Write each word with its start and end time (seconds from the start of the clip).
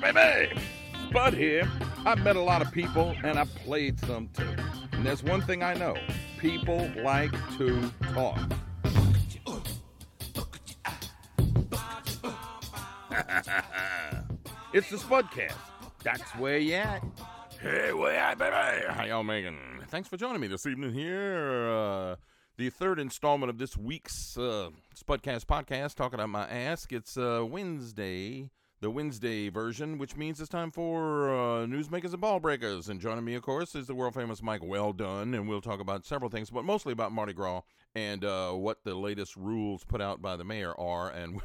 baby. 0.00 0.60
Bud 1.12 1.34
here. 1.34 1.70
I've 2.04 2.22
met 2.22 2.36
a 2.36 2.40
lot 2.40 2.62
of 2.62 2.72
people 2.72 3.14
and 3.22 3.38
I've 3.38 3.54
played 3.56 3.98
some 4.00 4.28
too. 4.28 4.54
And 4.92 5.04
there's 5.04 5.22
one 5.22 5.40
thing 5.42 5.62
I 5.62 5.74
know 5.74 5.94
people 6.38 6.90
like 7.02 7.32
to 7.58 7.92
talk. 8.14 8.38
it's 14.72 14.90
the 14.90 14.96
Spudcast. 14.96 15.54
That's 16.02 16.30
where 16.36 16.58
you 16.58 16.74
at. 16.74 17.04
Hey, 17.60 17.92
where 17.92 18.18
at, 18.18 18.38
baby? 18.38 18.86
How 18.88 19.04
y'all 19.04 19.22
making? 19.22 19.58
Thanks 19.88 20.08
for 20.08 20.16
joining 20.16 20.40
me 20.40 20.48
this 20.48 20.66
evening 20.66 20.92
here. 20.92 21.68
Uh, 21.68 22.16
the 22.56 22.70
third 22.70 22.98
installment 22.98 23.50
of 23.50 23.58
this 23.58 23.76
week's 23.76 24.36
uh, 24.36 24.70
Spudcast 24.96 25.44
podcast, 25.44 25.94
talking 25.94 26.14
about 26.14 26.30
my 26.30 26.48
ask. 26.48 26.92
It's 26.92 27.16
uh, 27.16 27.44
Wednesday, 27.48 28.50
the 28.82 28.90
Wednesday 28.90 29.48
version, 29.48 29.96
which 29.96 30.16
means 30.16 30.40
it's 30.40 30.48
time 30.48 30.72
for 30.72 31.32
uh, 31.32 31.66
newsmakers 31.66 32.10
and 32.10 32.20
ball 32.20 32.40
breakers. 32.40 32.88
And 32.88 33.00
joining 33.00 33.24
me, 33.24 33.34
of 33.36 33.42
course, 33.42 33.76
is 33.76 33.86
the 33.86 33.94
world 33.94 34.14
famous 34.14 34.42
Mike 34.42 34.62
Weldon, 34.64 35.34
and 35.34 35.48
we'll 35.48 35.60
talk 35.60 35.78
about 35.78 36.04
several 36.04 36.28
things, 36.28 36.50
but 36.50 36.64
mostly 36.64 36.92
about 36.92 37.12
Mardi 37.12 37.32
Gras 37.32 37.62
and 37.94 38.24
uh, 38.24 38.50
what 38.50 38.82
the 38.82 38.96
latest 38.96 39.36
rules 39.36 39.84
put 39.84 40.00
out 40.00 40.20
by 40.20 40.34
the 40.34 40.42
mayor 40.44 40.78
are, 40.78 41.10
and 41.10 41.40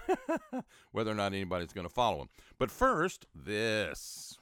whether 0.91 1.11
or 1.11 1.15
not 1.15 1.27
anybody's 1.27 1.73
going 1.73 1.87
to 1.87 1.93
follow 1.93 2.17
them. 2.17 2.29
But 2.57 2.71
first, 2.71 3.27
this. 3.35 4.39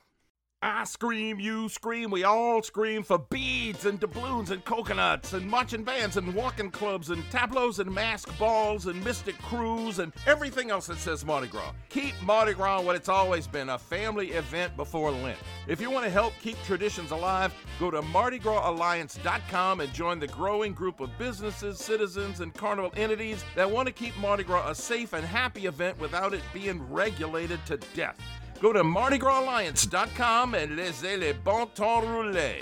I 0.67 0.83
scream, 0.85 1.39
you 1.39 1.69
scream, 1.69 2.09
we 2.09 2.23
all 2.23 2.63
scream 2.63 3.03
for 3.03 3.19
beads 3.19 3.85
and 3.85 3.99
doubloons 3.99 4.49
and 4.49 4.65
coconuts 4.65 5.33
and 5.33 5.47
marching 5.47 5.83
bands 5.83 6.17
and 6.17 6.33
walking 6.33 6.71
clubs 6.71 7.11
and 7.11 7.23
tableaus 7.29 7.77
and 7.77 7.93
mask 7.93 8.35
balls 8.39 8.87
and 8.87 9.03
mystic 9.03 9.37
crews 9.43 9.99
and 9.99 10.11
everything 10.25 10.71
else 10.71 10.87
that 10.87 10.97
says 10.97 11.23
Mardi 11.23 11.45
Gras. 11.45 11.71
Keep 11.89 12.20
Mardi 12.23 12.55
Gras 12.55 12.81
what 12.81 12.95
it's 12.95 13.09
always 13.09 13.45
been 13.45 13.70
a 13.70 13.77
family 13.77 14.31
event 14.31 14.75
before 14.75 15.11
Lent. 15.11 15.37
If 15.67 15.79
you 15.79 15.91
want 15.91 16.05
to 16.05 16.09
help 16.09 16.33
keep 16.41 16.57
traditions 16.63 17.12
alive, 17.12 17.53
go 17.79 17.91
to 17.91 18.01
MardiGrasAlliance.com 18.01 19.81
and 19.81 19.93
join 19.93 20.20
the 20.20 20.27
growing 20.29 20.73
group 20.73 20.99
of 20.99 21.15
businesses, 21.20 21.77
citizens, 21.77 22.40
and 22.40 22.51
carnival 22.51 22.91
entities 22.97 23.45
that 23.55 23.70
want 23.70 23.85
to 23.87 23.93
keep 23.93 24.18
Mardi 24.18 24.43
Gras 24.43 24.68
a 24.68 24.73
safe 24.73 25.13
and 25.13 25.23
happy 25.23 25.68
event 25.68 25.99
without 25.99 26.34
it 26.34 26.41
being 26.55 26.81
regulated 26.91 27.63
to 27.68 27.77
death. 27.93 28.18
Go 28.61 28.71
to 28.71 28.84
MardiGrasAlliance.com 28.84 30.55
and 30.55 30.77
laissez 30.77 31.17
le 31.17 31.34
bon 31.34 31.67
temps 31.75 32.05
rouler. 32.05 32.55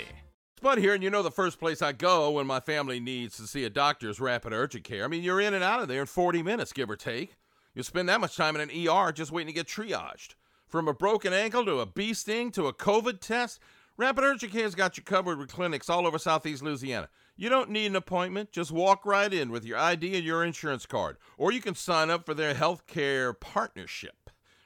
Spud 0.58 0.78
here, 0.78 0.92
and 0.94 1.04
you 1.04 1.10
know 1.10 1.22
the 1.22 1.30
first 1.30 1.60
place 1.60 1.82
I 1.82 1.92
go 1.92 2.32
when 2.32 2.46
my 2.46 2.58
family 2.58 2.98
needs 2.98 3.36
to 3.36 3.46
see 3.46 3.64
a 3.64 3.70
doctor 3.70 4.10
is 4.10 4.18
rapid 4.18 4.52
urgent 4.52 4.82
care. 4.82 5.04
I 5.04 5.08
mean, 5.08 5.22
you're 5.22 5.40
in 5.40 5.54
and 5.54 5.62
out 5.62 5.80
of 5.80 5.88
there 5.88 6.00
in 6.00 6.06
40 6.06 6.42
minutes, 6.42 6.72
give 6.72 6.90
or 6.90 6.96
take. 6.96 7.36
You 7.74 7.82
spend 7.82 8.08
that 8.08 8.20
much 8.20 8.36
time 8.36 8.56
in 8.56 8.68
an 8.68 8.88
ER 8.88 9.12
just 9.12 9.30
waiting 9.30 9.52
to 9.52 9.54
get 9.54 9.68
triaged. 9.68 10.34
From 10.66 10.88
a 10.88 10.94
broken 10.94 11.32
ankle 11.32 11.64
to 11.64 11.78
a 11.78 11.86
bee 11.86 12.14
sting 12.14 12.50
to 12.52 12.66
a 12.66 12.72
COVID 12.72 13.20
test, 13.20 13.60
Rapid 13.96 14.24
Urgent 14.24 14.52
Care's 14.52 14.74
got 14.74 14.96
you 14.96 15.04
covered 15.04 15.38
with 15.38 15.52
clinics 15.52 15.88
all 15.88 16.06
over 16.06 16.18
Southeast 16.18 16.62
Louisiana. 16.62 17.08
You 17.36 17.48
don't 17.48 17.70
need 17.70 17.86
an 17.86 17.96
appointment, 17.96 18.50
just 18.50 18.72
walk 18.72 19.06
right 19.06 19.32
in 19.32 19.50
with 19.50 19.64
your 19.64 19.78
ID 19.78 20.16
and 20.16 20.24
your 20.24 20.42
insurance 20.42 20.86
card. 20.86 21.18
Or 21.38 21.52
you 21.52 21.60
can 21.60 21.76
sign 21.76 22.10
up 22.10 22.26
for 22.26 22.34
their 22.34 22.54
healthcare 22.54 23.38
partnership. 23.38 24.23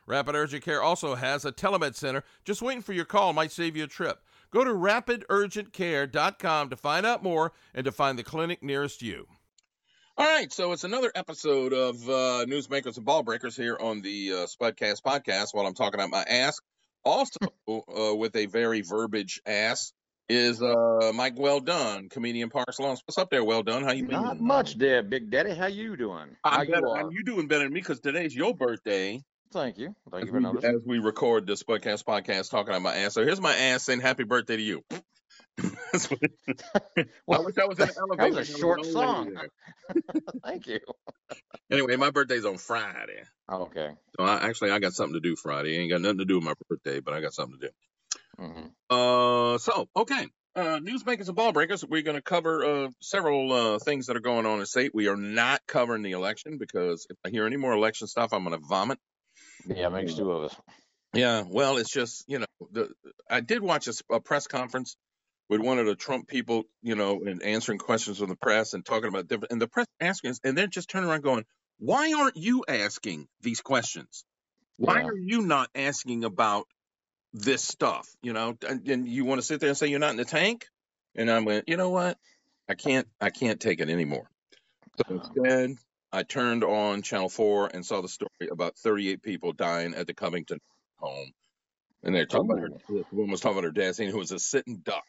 Rapid 0.08 0.34
Urgent 0.34 0.64
Care 0.64 0.82
also 0.82 1.14
has 1.14 1.44
a 1.44 1.52
telemed 1.52 1.94
center. 1.94 2.24
Just 2.44 2.62
waiting 2.62 2.82
for 2.82 2.94
your 2.94 3.04
call 3.04 3.34
might 3.34 3.52
save 3.52 3.76
you 3.76 3.84
a 3.84 3.88
trip. 3.88 4.22
Go 4.50 4.64
to 4.64 4.70
rapidurgentcare.com 4.70 6.70
to 6.70 6.76
find 6.76 7.04
out 7.04 7.22
more 7.22 7.52
and 7.74 7.84
to 7.84 7.92
find 7.92 8.18
the 8.18 8.24
clinic 8.24 8.62
nearest 8.62 9.02
you. 9.02 9.26
All 10.16 10.24
right, 10.24 10.50
so 10.50 10.72
it's 10.72 10.84
another 10.84 11.12
episode 11.14 11.74
of 11.74 11.96
uh, 12.08 12.46
Newsmakers 12.46 12.96
and 12.96 13.04
Ball 13.04 13.22
Breakers 13.22 13.54
here 13.54 13.76
on 13.78 14.00
the 14.00 14.32
uh, 14.32 14.46
Spudcast 14.46 15.02
podcast. 15.02 15.48
While 15.52 15.66
I'm 15.66 15.74
talking 15.74 16.00
about 16.00 16.10
my 16.10 16.22
ask, 16.22 16.62
also 17.04 17.38
uh, 17.68 18.16
with 18.16 18.34
a 18.34 18.46
very 18.46 18.80
verbiage 18.80 19.42
ass 19.44 19.92
is 20.30 20.62
uh, 20.62 21.12
Mike 21.14 21.38
Weldon, 21.38 22.08
comedian 22.08 22.48
Parks 22.48 22.80
Lawns. 22.80 23.02
What's 23.06 23.18
up 23.18 23.30
there, 23.30 23.44
Weldon? 23.44 23.84
How 23.84 23.92
you 23.92 24.04
been? 24.04 24.22
Not 24.22 24.40
much 24.40 24.78
there, 24.78 25.02
Big 25.02 25.30
Daddy. 25.30 25.54
How 25.54 25.66
you 25.66 25.96
doing? 25.96 26.36
I'm 26.42 26.66
you 26.66 26.74
better. 26.74 26.88
are? 26.88 27.00
and 27.00 27.12
you 27.12 27.22
doing 27.22 27.46
better 27.46 27.64
than 27.64 27.72
me 27.72 27.80
because 27.80 28.00
today's 28.00 28.34
your 28.34 28.54
birthday. 28.54 29.22
Thank 29.52 29.78
you. 29.78 29.94
Thank 30.10 30.22
As 30.22 30.26
you 30.26 30.32
for 30.32 30.38
we, 30.38 30.42
noticing. 30.44 30.74
as 30.74 30.80
we 30.84 30.98
record 30.98 31.46
this 31.46 31.62
podcast 31.62 32.04
podcast 32.04 32.50
talking 32.50 32.68
about 32.70 32.82
my 32.82 32.94
ass. 32.94 33.14
So 33.14 33.24
here's 33.24 33.40
my 33.40 33.54
ass 33.54 33.82
saying 33.84 34.00
happy 34.00 34.24
birthday 34.24 34.56
to 34.56 34.62
you. 34.62 34.84
That's 35.92 36.10
what 36.10 36.20
it- 36.22 36.32
I 37.30 37.38
wish 37.40 37.56
I 37.58 37.66
was 37.66 37.78
in 37.78 37.86
the 37.88 38.14
that 38.18 38.30
was 38.30 38.48
a 38.48 38.58
short 38.58 38.80
an 38.84 38.92
song. 38.92 39.36
Thank 40.44 40.66
you. 40.66 40.80
Anyway, 41.70 41.96
my 41.96 42.10
birthday's 42.10 42.44
on 42.44 42.56
Friday. 42.58 43.22
Okay. 43.50 43.90
So 44.18 44.24
I, 44.24 44.46
actually, 44.48 44.70
I 44.70 44.78
got 44.78 44.92
something 44.92 45.14
to 45.14 45.20
do 45.20 45.36
Friday. 45.36 45.76
Ain't 45.78 45.90
got 45.90 46.00
nothing 46.00 46.18
to 46.18 46.24
do 46.24 46.36
with 46.36 46.44
my 46.44 46.54
birthday, 46.68 47.00
but 47.00 47.14
I 47.14 47.20
got 47.20 47.32
something 47.34 47.58
to 47.60 47.66
do. 47.68 47.72
hmm 48.38 48.66
Uh, 48.90 49.58
so 49.58 49.88
okay. 49.96 50.28
Uh, 50.56 50.80
newsmakers 50.80 51.28
and 51.28 51.36
ball 51.36 51.52
breakers. 51.52 51.84
We're 51.84 52.02
going 52.02 52.16
to 52.16 52.22
cover 52.22 52.64
uh, 52.64 52.88
several 53.00 53.52
uh, 53.52 53.78
things 53.78 54.06
that 54.06 54.16
are 54.16 54.20
going 54.20 54.44
on 54.44 54.54
in 54.54 54.60
the 54.60 54.66
state. 54.66 54.92
We 54.92 55.06
are 55.08 55.16
not 55.16 55.60
covering 55.68 56.02
the 56.02 56.12
election 56.12 56.58
because 56.58 57.06
if 57.10 57.16
I 57.24 57.28
hear 57.30 57.46
any 57.46 57.56
more 57.56 57.72
election 57.72 58.08
stuff, 58.08 58.32
I'm 58.32 58.44
going 58.44 58.58
to 58.58 58.66
vomit. 58.66 58.98
Yeah, 59.68 59.88
makes 59.88 60.14
two 60.14 60.30
of 60.30 60.44
us. 60.44 60.56
Yeah, 61.14 61.44
well, 61.48 61.78
it's 61.78 61.92
just 61.92 62.24
you 62.26 62.40
know, 62.40 62.46
the 62.72 62.90
I 63.30 63.40
did 63.40 63.62
watch 63.62 63.88
a 64.10 64.20
press 64.20 64.46
conference 64.46 64.96
with 65.48 65.60
one 65.60 65.78
of 65.78 65.86
the 65.86 65.94
Trump 65.94 66.28
people, 66.28 66.64
you 66.82 66.94
know, 66.94 67.22
and 67.24 67.42
answering 67.42 67.78
questions 67.78 68.18
from 68.18 68.28
the 68.28 68.36
press 68.36 68.74
and 68.74 68.84
talking 68.84 69.08
about 69.08 69.28
different, 69.28 69.52
and 69.52 69.60
the 69.60 69.68
press 69.68 69.86
asking, 70.00 70.30
us, 70.30 70.40
and 70.44 70.56
they're 70.56 70.66
just 70.66 70.90
turning 70.90 71.08
around 71.08 71.22
going, 71.22 71.44
"Why 71.78 72.12
aren't 72.12 72.36
you 72.36 72.64
asking 72.68 73.28
these 73.40 73.60
questions? 73.60 74.24
Why 74.76 74.98
Yeah. 74.98 75.06
are 75.06 75.16
you 75.16 75.42
not 75.42 75.70
asking 75.74 76.24
about 76.24 76.66
this 77.32 77.62
stuff? 77.62 78.08
You 78.22 78.32
know, 78.32 78.56
and, 78.66 78.86
and 78.88 79.08
you 79.08 79.24
want 79.24 79.40
to 79.40 79.46
sit 79.46 79.60
there 79.60 79.70
and 79.70 79.78
say 79.78 79.88
you're 79.88 79.98
not 79.98 80.10
in 80.10 80.16
the 80.16 80.24
tank?" 80.24 80.66
And 81.14 81.30
I 81.30 81.40
went, 81.40 81.68
"You 81.68 81.76
know 81.76 81.90
what? 81.90 82.18
I 82.68 82.74
can't, 82.74 83.08
I 83.20 83.30
can't 83.30 83.60
take 83.60 83.80
it 83.80 83.88
anymore." 83.88 84.30
So 84.96 85.14
instead, 85.14 85.76
I 86.12 86.22
turned 86.22 86.64
on 86.64 87.02
Channel 87.02 87.28
4 87.28 87.70
and 87.74 87.84
saw 87.84 88.00
the 88.00 88.08
story 88.08 88.48
about 88.50 88.76
38 88.76 89.22
people 89.22 89.52
dying 89.52 89.94
at 89.94 90.06
the 90.06 90.14
Covington 90.14 90.58
home. 90.96 91.32
And 92.02 92.14
they're 92.14 92.26
talking 92.26 92.50
about 92.50 92.62
her, 92.62 92.68
Oh. 92.88 92.94
the 92.94 93.04
woman 93.12 93.30
was 93.32 93.40
talking 93.40 93.58
about 93.58 93.64
her 93.64 93.70
dad 93.72 93.94
saying 93.96 94.10
it 94.10 94.16
was 94.16 94.32
a 94.32 94.38
sitting 94.38 94.78
duck. 94.78 95.04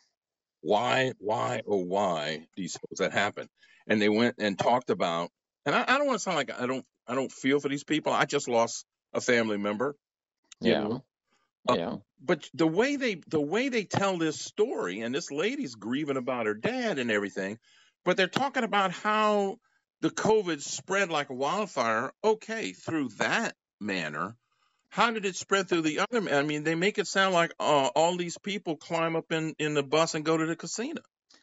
Why, 0.62 1.14
why, 1.20 1.62
oh, 1.68 1.78
why 1.86 2.48
do 2.56 2.62
you 2.62 2.68
suppose 2.68 2.98
that 2.98 3.14
happened? 3.14 3.50
And 3.88 4.02
they 4.02 4.10
went 4.10 4.36
and 4.40 4.60
talked 4.60 4.90
about, 4.90 5.32
and 5.66 5.74
I, 5.74 5.84
I 5.88 5.98
don't 5.98 6.08
want 6.08 6.18
to 6.20 6.24
sound 6.24 6.36
like 6.38 6.52
I 6.60 6.66
don't, 6.66 6.86
I 7.08 7.16
don't 7.16 7.32
feel 7.32 7.60
for 7.60 7.70
these 7.70 7.84
people. 7.86 8.12
I 8.12 8.26
just 8.26 8.50
lost 8.50 8.86
a 9.14 9.22
family 9.22 9.58
member. 9.58 9.96
you 10.60 10.72
Yeah. 10.72 10.80
know. 10.84 11.04
Uh, 11.70 11.76
Yeah. 11.76 11.96
But 12.22 12.50
the 12.54 12.68
way 12.68 12.98
they, 12.98 13.22
the 13.28 13.40
way 13.40 13.70
they 13.70 13.86
tell 13.86 14.18
this 14.18 14.42
story, 14.42 15.00
and 15.00 15.16
this 15.16 15.32
lady's 15.32 15.76
grieving 15.76 16.18
about 16.18 16.48
her 16.48 16.54
dad 16.56 17.00
and 17.00 17.10
everything, 17.10 17.58
but 18.04 18.18
they're 18.18 18.28
talking 18.28 18.64
about 18.66 18.92
how 18.92 19.60
the 20.02 20.10
COVID 20.10 20.62
spread 20.62 21.10
like 21.10 21.30
a 21.30 21.34
wildfire. 21.34 22.12
Okay, 22.24 22.74
through 22.74 23.10
that 23.20 23.56
manner, 23.80 24.36
how 24.90 25.12
did 25.12 25.26
it 25.26 25.36
spread 25.36 25.70
through 25.70 25.82
the 25.82 26.00
other? 26.00 26.34
I 26.34 26.44
mean, 26.44 26.64
they 26.64 26.76
make 26.76 26.98
it 26.98 27.08
sound 27.08 27.34
like 27.34 27.54
uh, 27.60 27.90
all 27.96 28.18
these 28.18 28.38
people 28.38 28.76
climb 28.76 29.16
up 29.16 29.32
in 29.32 29.56
in 29.60 29.74
the 29.74 29.84
bus 29.84 30.16
and 30.16 30.26
go 30.26 30.38
to 30.38 30.46
the 30.46 30.56
casino. 30.56 31.02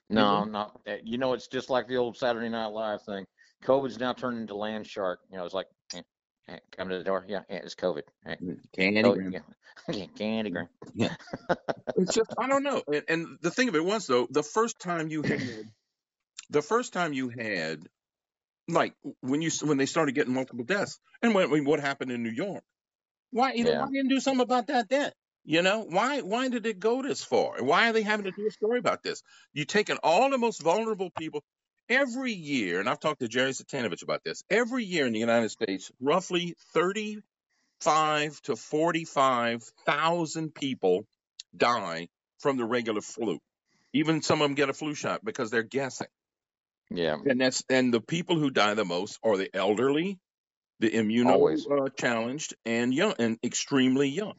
No, 0.09 0.45
no. 0.45 0.73
uh, 0.87 0.97
You 1.03 1.19
know, 1.19 1.33
it's 1.33 1.49
just 1.49 1.71
like 1.71 1.89
the 1.89 1.97
old 1.97 2.17
Saturday 2.17 2.49
Night 2.49 2.69
Live 2.69 3.03
thing. 3.03 3.27
COVID's 3.65 3.99
now 3.99 4.13
turned 4.13 4.39
into 4.39 4.55
land 4.55 4.87
shark. 4.87 5.21
You 5.31 5.39
know, 5.39 5.45
it's 5.45 5.55
like, 5.55 5.67
eh, 5.95 6.03
eh, 6.49 6.59
come 6.77 6.89
to 6.89 6.99
the 6.99 7.05
door. 7.05 7.25
Yeah, 7.27 7.41
yeah 7.49 7.57
it's 7.57 7.75
COVID. 7.75 8.03
Eh, 8.27 8.37
Candy 8.77 9.03
COVID, 9.03 9.33
yeah. 9.33 9.41
yeah, 9.89 10.07
candy 10.17 10.51
gram. 10.51 10.69
it's 11.97 12.15
just 12.15 12.33
I 12.39 12.49
don't 12.49 12.63
know. 12.63 12.83
And, 12.87 13.03
and 13.09 13.39
the 13.43 13.51
thing 13.51 13.69
of 13.69 13.75
it 13.75 13.85
was 13.85 14.07
though, 14.07 14.27
the 14.31 14.43
first 14.43 14.79
time 14.79 15.09
you 15.09 15.23
had, 15.23 15.41
the 16.51 16.63
first 16.63 16.93
time 16.93 17.13
you 17.13 17.29
had, 17.29 17.81
like 18.69 18.95
when 19.21 19.43
you 19.43 19.51
when 19.63 19.79
they 19.79 19.87
started 19.87 20.15
getting 20.15 20.35
multiple 20.35 20.65
deaths, 20.65 21.01
and 21.23 21.35
when, 21.35 21.65
what 21.65 21.81
happened 21.81 22.13
in 22.13 22.23
New 22.23 22.31
York, 22.31 22.65
why 23.33 23.55
you 23.55 23.67
Yeah. 23.67 23.79
why 23.79 23.89
didn't 23.93 24.09
do 24.11 24.21
something 24.21 24.43
about 24.43 24.69
that 24.69 24.89
then? 24.89 25.13
You 25.45 25.63
know 25.63 25.83
why 25.83 26.23
why 26.23 26.49
did 26.49 26.67
it 26.67 26.79
go 26.81 27.03
this 27.03 27.25
far? 27.25 27.57
And 27.59 27.67
why 27.69 27.91
are 27.91 27.93
they 27.93 28.03
having 28.03 28.25
to 28.27 28.33
do 28.33 28.47
a 28.49 28.51
story 28.53 28.79
about 28.79 29.03
this? 29.03 29.23
You're 29.53 29.67
taking 29.67 29.99
all 30.03 30.31
the 30.31 30.39
most 30.39 30.63
vulnerable 30.63 31.11
people 31.11 31.45
every 31.89 32.33
year, 32.33 32.81
and 32.81 32.89
I've 32.89 33.01
talked 33.01 33.21
to 33.21 33.29
Jerry 33.29 33.53
Satanovich 33.53 34.03
about 34.03 34.25
this. 34.25 34.45
Every 34.51 34.85
year 34.85 35.07
in 35.07 35.13
the 35.15 35.21
United 35.21 35.51
States, 35.51 35.93
roughly 36.01 36.55
thirty-five 36.75 38.43
to 38.43 38.57
forty-five 38.57 39.63
thousand 39.87 40.55
people 40.55 41.07
die 41.57 42.09
from 42.41 42.57
the 42.59 42.65
regular 42.67 43.03
flu. 43.03 43.41
Even 43.95 44.23
some 44.23 44.43
of 44.43 44.49
them 44.49 44.55
get 44.57 44.71
a 44.71 44.75
flu 44.75 44.95
shot 44.95 45.25
because 45.25 45.51
they're 45.51 45.63
guessing. 45.65 46.09
Yeah. 46.91 47.17
And 47.25 47.41
that's 47.41 47.65
and 47.69 47.93
the 47.93 48.01
people 48.01 48.39
who 48.39 48.51
die 48.51 48.75
the 48.75 48.85
most 48.85 49.19
are 49.23 49.37
the 49.37 49.51
elderly, 49.55 50.19
the 50.81 50.97
Always. 51.25 51.67
immuno 51.67 51.87
uh, 51.87 51.89
challenged, 51.91 52.55
and 52.65 52.95
young 52.95 53.15
and 53.19 53.39
extremely 53.43 54.09
young. 54.09 54.35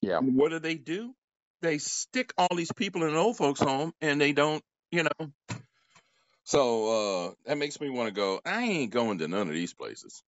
Yeah. 0.00 0.18
And 0.18 0.36
what 0.36 0.50
do 0.50 0.58
they 0.58 0.74
do? 0.74 1.14
They 1.62 1.78
stick 1.78 2.32
all 2.36 2.54
these 2.54 2.72
people 2.72 3.02
in 3.04 3.10
an 3.10 3.16
old 3.16 3.36
folks 3.36 3.60
home, 3.60 3.94
and 4.00 4.20
they 4.20 4.32
don't, 4.32 4.62
you 4.90 5.04
know. 5.04 5.32
So 6.44 7.28
uh, 7.28 7.32
that 7.46 7.56
makes 7.56 7.80
me 7.80 7.88
want 7.88 8.08
to 8.08 8.14
go. 8.14 8.40
I 8.44 8.64
ain't 8.64 8.92
going 8.92 9.18
to 9.18 9.28
none 9.28 9.48
of 9.48 9.54
these 9.54 9.72
places. 9.72 10.22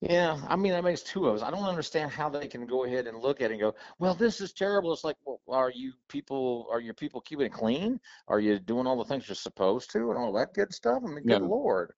Yeah, 0.00 0.40
I 0.48 0.56
mean 0.56 0.72
that 0.72 0.84
makes 0.84 1.02
two 1.02 1.28
of 1.28 1.36
us. 1.36 1.42
I 1.42 1.50
don't 1.50 1.64
understand 1.64 2.10
how 2.10 2.30
they 2.30 2.48
can 2.48 2.66
go 2.66 2.84
ahead 2.84 3.06
and 3.06 3.18
look 3.18 3.40
at 3.42 3.50
it 3.50 3.54
and 3.54 3.60
go, 3.60 3.74
"Well, 3.98 4.14
this 4.14 4.40
is 4.40 4.52
terrible." 4.54 4.92
It's 4.94 5.04
like, 5.04 5.16
well, 5.26 5.40
are 5.48 5.70
you 5.70 5.92
people? 6.08 6.68
Are 6.70 6.80
your 6.80 6.94
people 6.94 7.20
keeping 7.20 7.46
it 7.46 7.52
clean? 7.52 8.00
Are 8.26 8.40
you 8.40 8.58
doing 8.58 8.86
all 8.86 8.96
the 8.96 9.04
things 9.04 9.28
you're 9.28 9.34
supposed 9.36 9.90
to 9.92 10.10
and 10.10 10.18
all 10.18 10.32
that 10.34 10.54
good 10.54 10.72
stuff? 10.72 11.02
I 11.04 11.08
mean, 11.10 11.24
good 11.24 11.42
Yeah. 11.42 11.48
lord. 11.48 11.92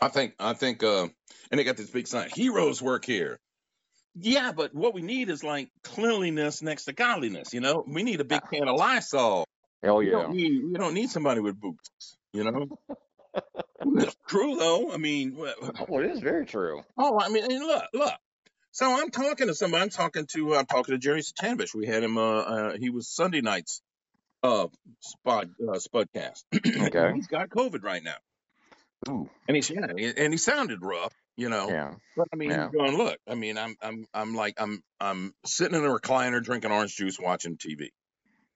I 0.00 0.08
think 0.08 0.34
I 0.40 0.54
think 0.54 0.82
uh 0.82 1.08
and 1.50 1.60
they 1.60 1.64
got 1.64 1.76
this 1.76 1.90
big 1.90 2.08
sign, 2.08 2.28
heroes 2.30 2.82
work 2.82 3.04
here. 3.04 3.38
Yeah, 4.16 4.52
but 4.52 4.74
what 4.74 4.94
we 4.94 5.02
need 5.02 5.28
is 5.28 5.44
like 5.44 5.70
cleanliness 5.82 6.62
next 6.62 6.84
to 6.86 6.92
godliness, 6.92 7.52
you 7.52 7.60
know? 7.60 7.84
We 7.86 8.02
need 8.02 8.20
a 8.20 8.24
big 8.24 8.42
can 8.52 8.68
of 8.68 8.76
Lysol. 8.76 9.44
We 9.98 10.06
yeah. 10.06 10.12
don't 10.12 10.30
need 10.30 10.62
we 10.64 10.74
don't 10.74 10.94
need 10.94 11.10
somebody 11.10 11.40
with 11.40 11.60
boots, 11.60 12.16
you 12.32 12.44
know? 12.44 12.66
It's 13.80 14.16
true 14.28 14.56
though. 14.56 14.92
I 14.92 14.96
mean, 14.96 15.36
Oh, 15.88 15.98
it 16.00 16.10
is 16.10 16.20
very 16.20 16.46
true. 16.46 16.82
oh, 16.96 17.18
I 17.20 17.28
mean, 17.28 17.46
look, 17.66 17.84
look. 17.92 18.12
So 18.72 18.86
I'm 18.92 19.10
talking 19.10 19.46
to 19.46 19.54
somebody. 19.54 19.82
I'm 19.82 19.90
talking 19.90 20.26
to 20.32 20.54
I'm 20.56 20.66
talking 20.66 20.94
to 20.94 20.98
Jerry 20.98 21.20
Satanovich. 21.22 21.74
We 21.74 21.86
had 21.86 22.02
him. 22.02 22.18
Uh, 22.18 22.40
uh 22.40 22.76
he 22.78 22.90
was 22.90 23.08
Sunday 23.08 23.40
night's 23.40 23.80
uh 24.42 24.66
spot 25.00 25.46
uh, 25.62 25.78
spudcast. 25.78 26.44
Okay. 26.86 27.12
He's 27.14 27.28
got 27.28 27.48
COVID 27.50 27.82
right 27.84 28.02
now, 28.02 28.16
Ooh. 29.08 29.28
and 29.48 29.56
he's 29.56 29.70
yeah, 29.70 29.86
and 30.16 30.32
he 30.32 30.36
sounded 30.38 30.80
rough, 30.82 31.12
you 31.36 31.48
know. 31.48 31.68
Yeah. 31.68 31.94
But 32.16 32.28
I 32.32 32.36
mean, 32.36 32.50
Yeah. 32.50 32.68
going, 32.72 32.96
look, 32.96 33.18
I 33.28 33.34
mean, 33.34 33.58
I'm, 33.58 33.74
I'm, 33.82 34.06
I'm 34.14 34.34
like, 34.34 34.54
I'm, 34.58 34.80
I'm 35.00 35.34
sitting 35.44 35.76
in 35.76 35.84
a 35.84 35.88
recliner 35.88 36.42
drinking 36.42 36.70
orange 36.70 36.94
juice, 36.94 37.18
watching 37.18 37.56
TV. 37.56 37.88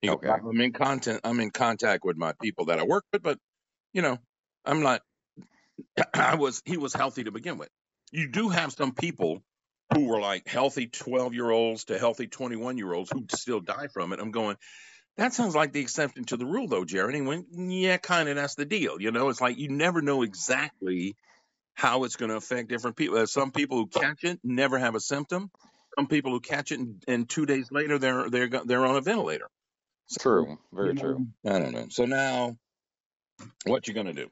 He 0.00 0.08
goes, 0.08 0.16
Okay. 0.18 0.28
I'm 0.28 0.60
in 0.60 0.72
content, 0.72 1.20
I'm 1.24 1.40
in 1.40 1.50
contact 1.50 2.04
with 2.04 2.16
my 2.16 2.32
people 2.40 2.66
that 2.66 2.78
I 2.78 2.84
work 2.84 3.04
with, 3.12 3.22
but 3.22 3.38
you 3.92 4.02
know, 4.02 4.18
I'm 4.64 4.82
not. 4.82 5.02
I 6.14 6.36
was, 6.36 6.62
he 6.64 6.76
was 6.76 6.92
healthy 6.92 7.24
to 7.24 7.30
begin 7.30 7.58
with. 7.58 7.68
You 8.10 8.28
do 8.28 8.48
have 8.48 8.72
some 8.72 8.92
people 8.92 9.42
who 9.94 10.06
were 10.06 10.20
like 10.20 10.48
healthy 10.48 10.86
12 10.86 11.34
year 11.34 11.50
olds 11.50 11.84
to 11.84 11.98
healthy 11.98 12.26
21 12.26 12.78
year 12.78 12.92
olds 12.92 13.10
who 13.10 13.26
still 13.34 13.60
die 13.60 13.88
from 13.92 14.12
it. 14.12 14.20
I'm 14.20 14.30
going. 14.30 14.56
That 15.16 15.34
sounds 15.34 15.56
like 15.56 15.72
the 15.72 15.80
exception 15.80 16.24
to 16.26 16.36
the 16.36 16.46
rule, 16.46 16.68
though, 16.68 16.84
Jared. 16.84 17.14
And 17.14 17.24
he 17.24 17.28
went, 17.28 17.46
yeah, 17.52 17.96
kind 17.96 18.28
of. 18.28 18.36
That's 18.36 18.54
the 18.54 18.64
deal. 18.64 19.00
You 19.00 19.10
know, 19.10 19.30
it's 19.30 19.40
like 19.40 19.58
you 19.58 19.68
never 19.68 20.00
know 20.00 20.22
exactly 20.22 21.16
how 21.74 22.04
it's 22.04 22.16
going 22.16 22.30
to 22.30 22.36
affect 22.36 22.68
different 22.68 22.96
people. 22.96 23.16
There's 23.16 23.36
uh, 23.36 23.40
some 23.40 23.52
people 23.52 23.78
who 23.78 23.86
catch 23.86 24.24
it 24.24 24.40
never 24.42 24.78
have 24.78 24.94
a 24.94 25.00
symptom. 25.00 25.50
Some 25.96 26.06
people 26.06 26.32
who 26.32 26.40
catch 26.40 26.72
it 26.72 26.78
and, 26.78 27.02
and 27.08 27.28
two 27.28 27.46
days 27.46 27.68
later 27.72 27.98
they're 27.98 28.30
they're 28.30 28.48
they're 28.48 28.86
on 28.86 28.96
a 28.96 29.00
ventilator. 29.00 29.48
So, 30.06 30.20
True. 30.20 30.58
Very 30.72 30.88
you 30.88 30.94
know, 30.94 31.00
true. 31.00 31.26
I 31.46 31.58
don't 31.58 31.72
know. 31.72 31.86
So 31.90 32.04
now, 32.04 32.56
what 33.64 33.86
you 33.88 33.94
gonna 33.94 34.12
do? 34.12 34.28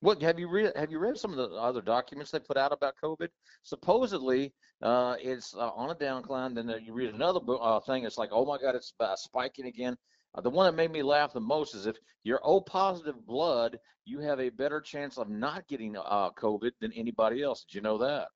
What 0.00 0.22
have 0.22 0.38
you 0.38 0.48
read? 0.48 0.72
Have 0.76 0.90
you 0.90 0.98
read 0.98 1.18
some 1.18 1.30
of 1.30 1.36
the 1.36 1.54
other 1.56 1.82
documents 1.82 2.30
they 2.30 2.38
put 2.38 2.56
out 2.56 2.72
about 2.72 2.94
COVID? 3.02 3.28
Supposedly, 3.62 4.54
uh, 4.82 5.16
it's 5.20 5.54
uh, 5.54 5.70
on 5.70 5.90
a 5.90 5.94
downcline. 5.94 6.54
Then 6.54 6.74
you 6.82 6.94
read 6.94 7.14
another 7.14 7.40
uh, 7.60 7.80
thing. 7.80 8.04
It's 8.04 8.16
like, 8.16 8.30
oh 8.32 8.46
my 8.46 8.58
God, 8.58 8.74
it's 8.74 8.94
uh, 8.98 9.14
spiking 9.16 9.66
again. 9.66 9.96
Uh, 10.34 10.40
the 10.40 10.48
one 10.48 10.64
that 10.66 10.76
made 10.76 10.90
me 10.90 11.02
laugh 11.02 11.34
the 11.34 11.40
most 11.40 11.74
is 11.74 11.86
if 11.86 11.96
you're 12.24 12.40
O 12.44 12.60
positive 12.60 13.26
blood, 13.26 13.78
you 14.06 14.20
have 14.20 14.40
a 14.40 14.48
better 14.48 14.80
chance 14.80 15.18
of 15.18 15.28
not 15.28 15.66
getting 15.68 15.96
uh, 15.96 16.30
COVID 16.30 16.70
than 16.80 16.92
anybody 16.92 17.42
else. 17.42 17.64
Did 17.64 17.74
you 17.74 17.80
know 17.82 17.98
that? 17.98 18.28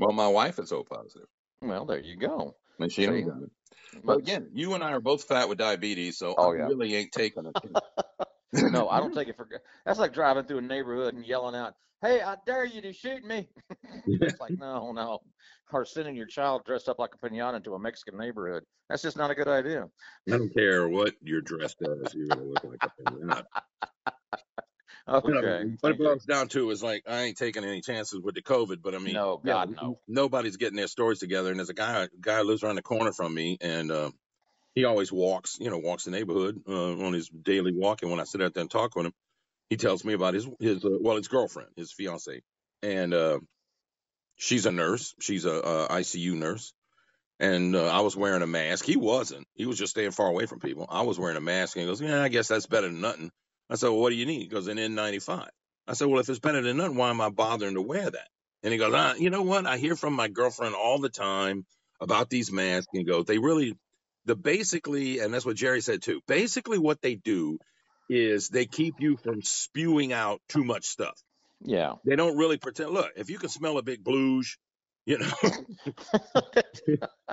Well, 0.00 0.12
my 0.12 0.28
wife 0.28 0.58
is 0.58 0.72
O 0.72 0.82
positive, 0.82 1.28
Well, 1.62 1.84
there 1.84 2.00
you 2.00 2.16
go. 2.16 2.56
and 2.80 2.90
she 2.90 3.04
ain't 3.04 3.26
got 3.26 3.42
it. 3.42 3.50
But 3.92 4.04
But 4.04 4.18
again, 4.18 4.50
you 4.52 4.74
and 4.74 4.82
I 4.82 4.92
are 4.92 5.00
both 5.00 5.24
fat 5.24 5.48
with 5.48 5.58
diabetes, 5.58 6.18
so 6.18 6.34
Oh, 6.36 6.52
I 6.52 6.56
yeah. 6.56 6.66
really 6.66 6.94
ain't 6.94 7.12
taking 7.12 7.46
it. 7.46 7.56
no, 8.52 8.88
I 8.88 9.00
don't 9.00 9.12
take 9.14 9.28
it 9.28 9.36
for. 9.36 9.44
gr- 9.44 9.56
That's 9.86 9.98
like 9.98 10.12
driving 10.12 10.44
through 10.44 10.58
a 10.58 10.62
neighborhood 10.62 11.14
and 11.14 11.24
yelling 11.24 11.54
out, 11.54 11.74
"Hey, 12.02 12.20
I 12.20 12.36
dare 12.46 12.64
you 12.64 12.80
to 12.82 12.92
shoot 12.92 13.24
me!" 13.24 13.48
it's 14.06 14.40
like, 14.40 14.58
no, 14.58 14.92
no. 14.92 15.20
Or 15.72 15.84
sending 15.84 16.16
your 16.16 16.26
child 16.26 16.62
dressed 16.64 16.88
up 16.88 16.98
like 16.98 17.10
a 17.14 17.18
pinata 17.18 17.56
into 17.56 17.74
a 17.74 17.78
Mexican 17.78 18.18
neighborhood. 18.18 18.64
That's 18.88 19.02
just 19.02 19.16
not 19.16 19.30
a 19.30 19.34
good 19.34 19.48
idea. 19.48 19.88
I 20.30 20.38
don't 20.38 20.54
care 20.54 20.88
what 20.88 21.14
you're 21.22 21.42
dressed 21.42 21.76
as. 21.82 22.14
You're 22.14 22.28
gonna 22.28 22.48
look 22.48 22.64
like 22.64 22.80
a 22.84 23.02
pinata. 23.02 23.44
You 25.24 25.34
know, 25.34 25.40
Okay. 25.40 25.76
what 25.80 25.92
it 25.92 25.98
boils 25.98 26.24
down 26.24 26.48
to 26.48 26.70
is 26.70 26.82
like 26.82 27.02
I 27.08 27.22
ain't 27.22 27.36
taking 27.36 27.64
any 27.64 27.80
chances 27.80 28.20
with 28.20 28.34
the 28.34 28.42
COVID, 28.42 28.82
but 28.82 28.94
I 28.94 28.98
mean, 28.98 29.14
No, 29.14 29.40
yeah, 29.44 29.52
God, 29.54 29.70
no. 29.70 30.00
nobody's 30.06 30.56
getting 30.56 30.76
their 30.76 30.86
stories 30.86 31.18
together. 31.18 31.50
And 31.50 31.58
there's 31.58 31.70
a 31.70 31.74
guy, 31.74 32.08
guy 32.20 32.42
lives 32.42 32.62
around 32.62 32.76
the 32.76 32.82
corner 32.82 33.12
from 33.12 33.34
me, 33.34 33.56
and 33.60 33.90
uh, 33.90 34.10
he 34.74 34.84
always 34.84 35.12
walks, 35.12 35.58
you 35.60 35.70
know, 35.70 35.78
walks 35.78 36.04
the 36.04 36.10
neighborhood 36.10 36.62
uh, 36.68 37.04
on 37.04 37.12
his 37.12 37.28
daily 37.28 37.72
walk. 37.72 38.02
And 38.02 38.10
when 38.10 38.20
I 38.20 38.24
sit 38.24 38.42
out 38.42 38.54
there 38.54 38.62
and 38.62 38.70
talk 38.70 38.94
with 38.94 39.06
him, 39.06 39.14
he 39.70 39.76
tells 39.76 40.04
me 40.04 40.14
about 40.14 40.34
his 40.34 40.48
his 40.60 40.84
uh, 40.84 40.98
well, 41.00 41.16
his 41.16 41.28
girlfriend, 41.28 41.70
his 41.76 41.92
fiance, 41.92 42.42
and 42.82 43.12
uh, 43.12 43.40
she's 44.36 44.66
a 44.66 44.72
nurse. 44.72 45.14
She's 45.20 45.44
a, 45.44 45.52
a 45.52 45.88
ICU 45.88 46.34
nurse. 46.34 46.72
And 47.40 47.76
uh, 47.76 47.86
I 47.86 48.00
was 48.00 48.16
wearing 48.16 48.42
a 48.42 48.48
mask. 48.48 48.84
He 48.84 48.96
wasn't. 48.96 49.46
He 49.54 49.66
was 49.66 49.78
just 49.78 49.90
staying 49.90 50.10
far 50.10 50.26
away 50.26 50.46
from 50.46 50.58
people. 50.58 50.86
I 50.88 51.02
was 51.02 51.18
wearing 51.18 51.36
a 51.36 51.40
mask, 51.40 51.76
and 51.76 51.82
he 51.82 51.88
goes, 51.88 52.00
"Yeah, 52.00 52.22
I 52.22 52.28
guess 52.28 52.48
that's 52.48 52.66
better 52.66 52.88
than 52.88 53.00
nothing." 53.00 53.30
I 53.70 53.76
said, 53.76 53.90
"Well, 53.90 54.00
what 54.00 54.10
do 54.10 54.16
you 54.16 54.26
need?" 54.26 54.40
He 54.40 54.48
goes, 54.48 54.66
"An 54.66 54.78
N95." 54.78 55.48
I 55.86 55.92
said, 55.92 56.08
"Well, 56.08 56.20
if 56.20 56.28
it's 56.28 56.40
better 56.40 56.60
than 56.60 56.78
nothing, 56.78 56.96
why 56.96 57.10
am 57.10 57.20
I 57.20 57.30
bothering 57.30 57.74
to 57.74 57.82
wear 57.82 58.10
that?" 58.10 58.28
And 58.64 58.72
he 58.72 58.78
goes, 58.78 58.92
ah, 58.94 59.14
"You 59.14 59.30
know 59.30 59.42
what? 59.42 59.66
I 59.66 59.76
hear 59.76 59.94
from 59.94 60.14
my 60.14 60.26
girlfriend 60.28 60.74
all 60.74 60.98
the 60.98 61.08
time 61.10 61.64
about 62.00 62.28
these 62.28 62.50
masks." 62.50 62.88
And 62.92 63.06
go, 63.06 63.22
"They 63.22 63.38
really, 63.38 63.76
the 64.28 64.36
basically, 64.36 65.18
and 65.18 65.34
that's 65.34 65.44
what 65.46 65.56
Jerry 65.56 65.80
said 65.80 66.02
too. 66.02 66.20
Basically, 66.28 66.78
what 66.78 67.00
they 67.00 67.16
do 67.16 67.58
is 68.08 68.48
they 68.48 68.66
keep 68.66 69.00
you 69.00 69.16
from 69.16 69.42
spewing 69.42 70.12
out 70.12 70.40
too 70.48 70.64
much 70.64 70.84
stuff. 70.86 71.20
Yeah. 71.60 71.94
They 72.04 72.14
don't 72.14 72.36
really 72.36 72.58
pretend. 72.58 72.90
Look, 72.90 73.10
if 73.16 73.30
you 73.30 73.38
can 73.38 73.48
smell 73.48 73.78
a 73.78 73.82
big 73.82 74.04
blues, 74.04 74.56
you 75.06 75.18
know, 75.18 75.30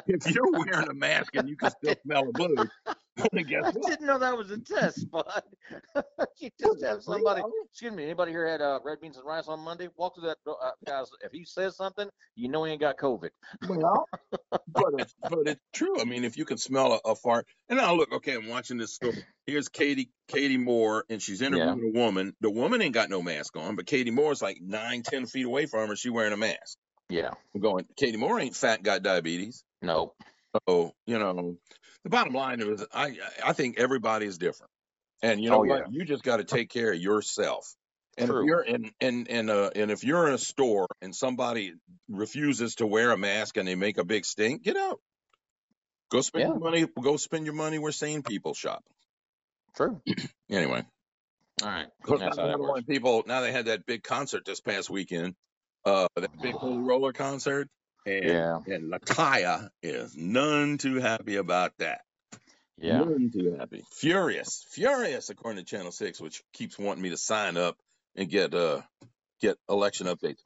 if 0.08 0.34
you're 0.34 0.52
wearing 0.52 0.90
a 0.90 0.94
mask 0.94 1.36
and 1.36 1.48
you 1.48 1.58
can 1.58 1.72
still 1.72 1.96
smell 2.04 2.30
a 2.30 2.32
blues, 2.32 2.70
I 3.20 3.26
what?" 3.62 3.82
didn't 3.88 4.06
know 4.06 4.20
that 4.20 4.38
was 4.38 4.52
a 4.52 4.58
test, 4.58 5.10
bud. 5.12 5.44
you 6.38 6.50
just 6.60 6.84
have 6.84 7.02
somebody. 7.02 7.42
Excuse 7.72 7.94
me. 7.94 8.04
Anybody 8.04 8.32
here 8.32 8.48
had 8.48 8.62
uh, 8.62 8.80
red 8.84 9.00
beans 9.00 9.18
and 9.18 9.26
rice 9.26 9.48
on 9.48 9.60
Monday? 9.62 9.88
Walk 9.96 10.16
through 10.16 10.28
that 10.28 10.38
door, 10.46 10.58
uh, 10.62 10.72
guys. 10.86 11.08
If 11.24 11.32
he 11.32 11.46
says 11.46 11.78
something, 11.78 12.10
you 12.36 12.50
know 12.50 12.64
he 12.66 12.74
ain't 12.74 12.82
got 12.82 12.98
COVID. 12.98 13.30
Well, 13.70 14.08
but 14.50 14.94
it's 14.98 15.16
but 15.22 15.40
it's 15.46 15.62
true. 15.74 16.02
I 16.02 16.06
mean, 16.06 16.26
if 16.26 16.38
you 16.38 16.46
can 16.46 16.58
smell 16.58 16.94
a, 16.94 17.12
a 17.12 17.16
fart, 17.16 17.48
and 17.70 17.78
now 17.80 17.96
look, 17.96 18.12
okay, 18.12 18.36
I'm 18.36 18.48
watching 18.48 18.78
this 18.78 18.94
story. 18.94 19.24
Here's 19.46 19.70
Katie 19.70 20.12
Katie 20.28 20.58
Moore, 20.58 21.06
and 21.10 21.22
she's 21.22 21.42
interviewing 21.42 21.94
a 21.96 22.00
woman. 22.00 22.36
The 22.42 22.52
woman 22.52 22.82
ain't 22.82 22.94
got 22.94 23.10
no 23.10 23.22
mask 23.22 23.56
on, 23.56 23.76
but 23.76 23.86
Katie 23.86 24.12
Moore's 24.12 24.42
like 24.42 24.58
nine, 24.62 25.04
ten 25.04 25.26
feet 25.26 25.46
away 25.46 25.68
from 25.68 25.90
her. 25.90 25.96
She 25.96 26.10
wearing 26.10 26.34
a 26.34 26.38
mask. 26.38 26.78
Yeah. 27.10 27.32
I'm 27.54 27.62
going. 27.62 27.86
Katie 27.96 28.18
Moore 28.18 28.40
ain't 28.40 28.56
fat, 28.56 28.84
got 28.84 29.04
diabetes. 29.04 29.64
No. 29.82 30.14
So 30.68 30.94
you 31.06 31.20
know, 31.20 31.58
the 32.06 32.10
bottom 32.12 32.34
line 32.34 32.62
is, 32.62 32.86
I 32.94 33.18
I 33.44 33.54
think 33.54 33.80
everybody 33.80 34.28
is 34.28 34.38
different, 34.38 34.70
and 35.22 35.44
you 35.44 35.50
know 35.50 35.58
Oh, 35.58 35.66
what? 35.66 35.80
yeah. 35.80 35.86
You 35.90 36.06
just 36.06 36.24
got 36.24 36.38
to 36.38 36.44
take 36.46 36.70
care 36.70 36.94
of 36.94 37.00
yourself. 37.00 37.66
And 38.18 38.30
True. 38.30 38.44
if 38.44 38.46
you're 38.48 38.62
in 38.62 38.92
and 39.02 39.28
and 39.30 39.50
uh 39.50 39.72
and 39.76 39.92
if 39.92 40.04
you're 40.06 40.28
in 40.28 40.34
a 40.34 40.38
store 40.38 40.88
and 41.02 41.14
somebody 41.14 41.74
refuses 42.08 42.76
to 42.76 42.88
wear 42.88 43.12
a 43.12 43.18
mask 43.18 43.58
and 43.58 43.68
they 43.68 43.76
make 43.76 43.98
a 43.98 44.06
big 44.06 44.24
stink, 44.24 44.64
get 44.64 44.78
out. 44.78 45.02
Go 46.12 46.22
spend 46.22 46.44
Yeah. 46.44 46.48
your 46.50 46.60
money. 46.60 46.88
Go 47.02 47.18
spend 47.18 47.46
your 47.46 47.56
money 47.56 47.80
where 47.80 47.92
sane 47.92 48.22
people 48.24 48.54
shop. 48.54 48.84
True. 49.76 50.00
Anyway, 50.50 50.86
All 51.64 51.68
right. 51.68 51.88
Because 52.00 52.20
That's 52.20 52.38
now 52.38 52.44
how 52.44 52.48
they 52.48 52.54
that 52.54 52.60
works. 52.60 52.84
people 52.88 53.24
now 53.26 53.42
they 53.42 53.52
had 53.52 53.66
that 53.66 53.86
big 53.88 54.04
concert 54.04 54.46
this 54.46 54.62
past 54.62 54.92
weekend, 54.92 55.34
uh, 55.86 56.08
that 56.16 56.40
big 56.40 56.54
holy 56.54 56.78
roller 56.78 57.12
concert, 57.14 57.68
and 58.06 58.24
Yeah. 58.26 58.60
and 58.68 58.92
Latoya 58.92 59.70
is 59.82 60.16
none 60.16 60.78
too 60.78 60.96
happy 60.96 61.36
about 61.38 61.74
that. 61.80 62.02
Yeah. 62.78 63.00
None 63.00 63.32
too 63.32 63.56
happy. 63.58 63.84
Furious, 63.94 64.66
furious, 64.72 65.30
according 65.30 65.64
to 65.64 65.70
Channel 65.70 65.92
Six, 65.92 66.20
which 66.20 66.44
keeps 66.54 66.78
wanting 66.78 67.04
me 67.04 67.12
to 67.12 67.18
sign 67.18 67.58
up 67.58 67.78
and 68.16 68.30
get 68.30 68.54
uh 68.54 68.82
get 69.42 69.58
election 69.70 70.08
updates. 70.08 70.40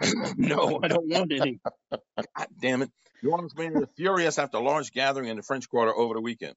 no, 0.36 0.80
I 0.82 0.88
don't 0.88 1.08
want 1.08 1.32
any. 1.32 1.60
God 1.90 2.46
damn 2.60 2.82
it! 2.82 2.90
New 3.22 3.30
Orleans 3.30 3.52
is 3.58 3.88
furious 3.96 4.38
after 4.38 4.56
a 4.58 4.60
large 4.60 4.92
gathering 4.92 5.28
in 5.28 5.36
the 5.36 5.42
French 5.42 5.68
Quarter 5.68 5.94
over 5.94 6.14
the 6.14 6.20
weekend. 6.20 6.54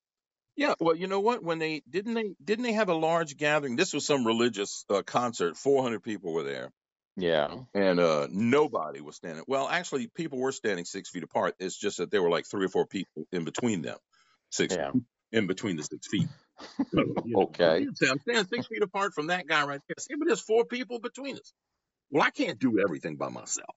Yeah, 0.55 0.73
well, 0.79 0.95
you 0.95 1.07
know 1.07 1.21
what? 1.21 1.43
When 1.43 1.59
they 1.59 1.81
didn't 1.89 2.13
they 2.13 2.33
didn't 2.43 2.63
they 2.63 2.73
have 2.73 2.89
a 2.89 2.93
large 2.93 3.37
gathering? 3.37 3.75
This 3.75 3.93
was 3.93 4.05
some 4.05 4.25
religious 4.25 4.85
uh, 4.89 5.01
concert. 5.01 5.57
Four 5.57 5.81
hundred 5.83 6.03
people 6.03 6.33
were 6.33 6.43
there, 6.43 6.71
Yeah. 7.17 7.63
and 7.73 7.99
uh, 7.99 8.27
nobody 8.31 9.01
was 9.01 9.15
standing. 9.17 9.43
Well, 9.47 9.67
actually, 9.67 10.07
people 10.07 10.39
were 10.39 10.51
standing 10.51 10.85
six 10.85 11.09
feet 11.09 11.23
apart. 11.23 11.55
It's 11.59 11.77
just 11.77 11.97
that 11.97 12.11
there 12.11 12.21
were 12.23 12.29
like 12.29 12.45
three 12.45 12.65
or 12.65 12.69
four 12.69 12.87
people 12.87 13.25
in 13.31 13.43
between 13.45 13.81
them, 13.81 13.97
six 14.49 14.75
Yeah. 14.75 14.91
in 15.31 15.47
between 15.47 15.77
the 15.77 15.83
six 15.83 16.07
feet. 16.07 16.29
So, 16.93 17.01
you 17.25 17.35
know, 17.35 17.43
Okay. 17.43 17.87
I'm 17.87 18.19
standing 18.19 18.45
six 18.45 18.67
feet 18.67 18.83
apart 18.83 19.13
from 19.15 19.27
that 19.27 19.47
guy 19.47 19.65
right 19.65 19.81
there. 19.87 19.95
See, 19.99 20.13
but 20.15 20.27
there's 20.27 20.41
four 20.41 20.65
people 20.65 20.99
between 20.99 21.37
us. 21.37 21.53
Well, 22.11 22.21
I 22.23 22.29
can't 22.29 22.59
do 22.59 22.79
everything 22.79 23.15
by 23.15 23.29
myself. 23.29 23.75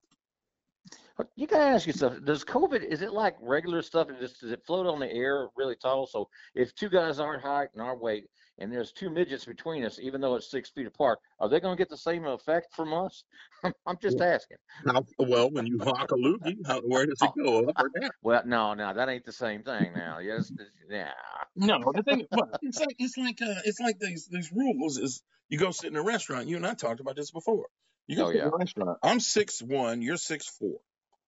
But 1.17 1.29
You 1.35 1.47
gotta 1.47 1.63
ask 1.63 1.87
yourself: 1.87 2.23
Does 2.23 2.43
COVID? 2.43 2.83
Is 2.83 3.01
it 3.01 3.13
like 3.13 3.35
regular 3.39 3.81
stuff? 3.81 4.09
And 4.09 4.19
just 4.19 4.41
does 4.41 4.51
it 4.51 4.65
float 4.65 4.85
on 4.85 4.99
the 4.99 5.11
air 5.11 5.47
really 5.55 5.75
tall? 5.75 6.07
So 6.07 6.29
if 6.53 6.75
two 6.75 6.89
guys 6.89 7.19
aren't 7.19 7.41
height 7.41 7.69
and 7.73 7.81
our 7.81 7.97
weight, 7.97 8.25
and 8.57 8.71
there's 8.71 8.91
two 8.91 9.09
midgets 9.09 9.45
between 9.45 9.83
us, 9.83 9.99
even 9.99 10.21
though 10.21 10.35
it's 10.35 10.49
six 10.49 10.69
feet 10.69 10.87
apart, 10.87 11.19
are 11.39 11.49
they 11.49 11.59
going 11.59 11.75
to 11.75 11.81
get 11.81 11.89
the 11.89 11.97
same 11.97 12.25
effect 12.25 12.73
from 12.73 12.93
us? 12.93 13.23
I'm 13.85 13.97
just 14.01 14.21
asking. 14.21 14.57
How, 14.85 15.05
well, 15.19 15.49
when 15.51 15.65
you 15.65 15.79
hawk 15.83 16.11
a 16.11 16.15
loogie, 16.15 16.57
how, 16.65 16.81
where 16.81 17.05
does 17.05 17.21
it 17.21 17.31
go, 17.37 17.67
up 17.67 17.79
or 17.79 17.89
down? 17.99 18.11
Well, 18.21 18.43
no, 18.45 18.73
no, 18.73 18.93
that 18.93 19.09
ain't 19.09 19.25
the 19.25 19.31
same 19.33 19.63
thing 19.63 19.93
now. 19.93 20.19
Yes, 20.19 20.51
yeah. 20.89 21.11
No, 21.55 21.79
the 21.93 22.03
thing, 22.03 22.25
well, 22.31 22.49
it's 22.61 22.79
like 22.79 22.95
it's 22.99 23.17
like 23.17 23.41
uh, 23.41 23.61
it's 23.65 23.79
like 23.79 23.99
these 23.99 24.27
these 24.27 24.51
rules 24.51 24.97
is 24.97 25.21
you 25.49 25.57
go 25.59 25.71
sit 25.71 25.91
in 25.91 25.95
a 25.95 26.03
restaurant. 26.03 26.47
You 26.47 26.57
and 26.57 26.65
I 26.65 26.73
talked 26.73 26.99
about 26.99 27.15
this 27.15 27.31
before. 27.31 27.67
You 28.07 28.17
go 28.17 28.23
Oh, 28.23 28.27
sit 28.27 28.35
in 28.35 28.41
yeah. 28.41 28.47
a 28.53 28.57
restaurant. 28.57 28.97
I'm 29.03 29.19
six 29.19 29.61
one. 29.61 30.01
You're 30.01 30.17
six 30.17 30.47
four. 30.47 30.79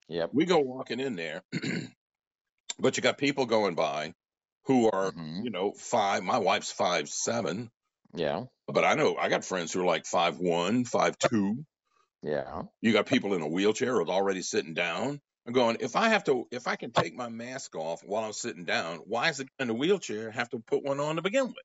Yep. 0.09 0.29
We 0.33 0.45
go 0.45 0.59
walking 0.59 0.99
in 0.99 1.15
there, 1.15 1.43
but 2.79 2.97
you 2.97 3.03
got 3.03 3.17
people 3.17 3.45
going 3.45 3.75
by 3.75 4.13
who 4.67 4.89
are 4.91 5.13
Mhm. 5.13 5.41
you 5.41 5.51
know 5.51 5.73
five. 5.73 6.23
My 6.23 6.37
wife's 6.39 6.71
five 6.71 7.09
seven, 7.09 7.71
Yeah. 8.13 8.47
but 8.67 8.85
I 8.85 8.95
know 8.95 9.17
I 9.17 9.29
got 9.29 9.45
friends 9.45 9.73
who 9.73 9.81
are 9.81 9.85
like 9.85 10.05
five 10.05 10.39
one, 10.39 10.85
five 10.85 11.17
two. 11.19 11.65
Yeah. 12.21 12.67
You 12.81 12.93
got 12.93 13.07
people 13.07 13.33
in 13.33 13.41
a 13.41 13.47
wheelchair 13.47 13.93
who's 13.93 14.09
already 14.09 14.41
sitting 14.41 14.73
down. 14.73 15.19
I'm 15.45 15.53
going, 15.53 15.77
if 15.79 15.95
I 15.95 16.09
have 16.09 16.23
to, 16.25 16.45
if 16.51 16.67
I 16.67 16.75
can 16.75 16.91
take 16.91 17.15
my 17.15 17.29
mask 17.29 17.75
off 17.75 18.01
while 18.03 18.23
I'm 18.23 18.33
sitting 18.33 18.65
down, 18.65 18.97
why 18.99 19.29
is 19.29 19.39
it 19.39 19.47
in 19.59 19.67
the 19.69 19.73
wheelchair 19.73 20.29
have 20.31 20.49
to 20.49 20.59
put 20.59 20.83
one 20.83 20.99
on 20.99 21.15
to 21.15 21.21
begin 21.21 21.47
with? 21.47 21.55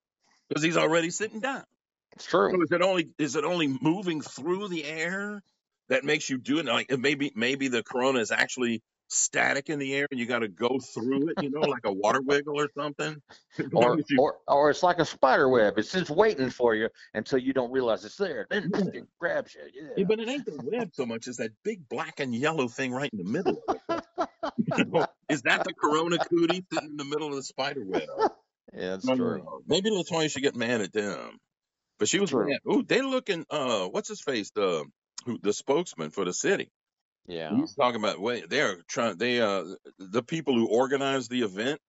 Because 0.48 0.62
he's 0.62 0.76
already 0.76 1.10
sitting 1.10 1.40
down. 1.40 1.64
It's 2.12 2.24
true. 2.26 2.52
So 2.52 2.62
is 2.62 2.72
it 2.72 2.82
only 2.82 3.14
is 3.18 3.36
it 3.36 3.44
only 3.44 3.68
moving 3.68 4.20
through 4.22 4.68
the 4.68 4.84
air 4.84 5.42
that 5.88 6.04
makes 6.04 6.30
you 6.30 6.38
do 6.38 6.58
it? 6.58 6.66
Like 6.66 6.90
maybe 6.98 7.32
maybe 7.34 7.68
the 7.68 7.82
corona 7.84 8.20
is 8.20 8.30
actually 8.32 8.82
static 9.12 9.68
in 9.70 9.78
the 9.78 9.94
air 9.94 10.06
and 10.10 10.18
you 10.18 10.26
got 10.26 10.40
to 10.40 10.48
go 10.48 10.78
through 10.94 11.28
it, 11.30 11.36
you 11.38 11.50
know, 11.50 11.60
like 11.60 11.84
a 11.84 11.92
water 11.92 12.20
wiggle 12.24 12.60
or 12.60 12.68
something. 12.76 13.20
Or, 13.74 13.98
You- 14.08 14.18
or, 14.18 14.36
or 14.48 14.70
it's 14.70 14.82
like 14.82 14.98
a 14.98 15.04
spider 15.04 15.48
web. 15.48 15.74
It's 15.78 15.92
just 15.92 16.10
waiting 16.10 16.50
for 16.50 16.74
you 16.74 16.88
until 17.14 17.38
you 17.38 17.52
don't 17.52 17.70
realize 17.70 18.04
it's 18.04 18.16
there. 18.16 18.46
Then 18.50 18.70
it 18.74 19.06
grabs 19.20 19.54
you. 19.54 19.60
Yeah, 19.74 19.88
Yeah. 19.98 20.04
but 20.04 20.18
it 20.20 20.28
ain't 20.28 20.46
the 20.46 20.58
web 20.62 20.90
so 20.94 21.04
much 21.06 21.28
as 21.28 21.36
that 21.36 21.50
big 21.62 21.88
black 21.88 22.20
and 22.20 22.34
yellow 22.34 22.68
thing 22.68 22.92
right 22.92 23.10
in 23.12 23.18
the 23.18 23.24
middle. 23.30 23.62
You 24.76 24.84
know, 24.84 25.06
is 25.28 25.42
that 25.42 25.64
the 25.64 25.72
corona 25.74 26.18
cootie 26.18 26.64
sitting 26.72 26.90
in 26.90 26.96
the 26.96 27.04
middle 27.04 27.28
of 27.28 27.34
the 27.36 27.42
spider 27.42 27.82
web? 27.84 28.02
Yeah, 28.74 28.98
no, 29.04 29.16
true. 29.16 29.62
Maybe 29.66 29.90
Latoya 29.90 30.30
should 30.30 30.42
get 30.42 30.56
mad 30.56 30.80
at 30.80 30.92
them. 30.92 31.38
But 31.98 32.08
she 32.08 32.20
was. 32.20 32.32
Ooh, 32.32 32.82
they 32.86 33.02
looking 33.02 33.44
uh 33.50 33.86
what's 33.86 34.08
his 34.08 34.20
face? 34.20 34.50
The 34.50 34.84
who 35.24 35.38
the 35.42 35.52
spokesman 35.52 36.10
for 36.10 36.24
the 36.24 36.32
city. 36.32 36.70
Yeah. 37.26 37.56
He's 37.56 37.74
talking 37.74 38.00
about 38.00 38.20
wait, 38.20 38.50
they're 38.50 38.78
trying 38.88 39.16
they 39.16 39.40
uh 39.40 39.64
the 39.98 40.22
people 40.22 40.54
who 40.54 40.66
organized 40.66 41.30
the 41.30 41.42
event. 41.42 41.80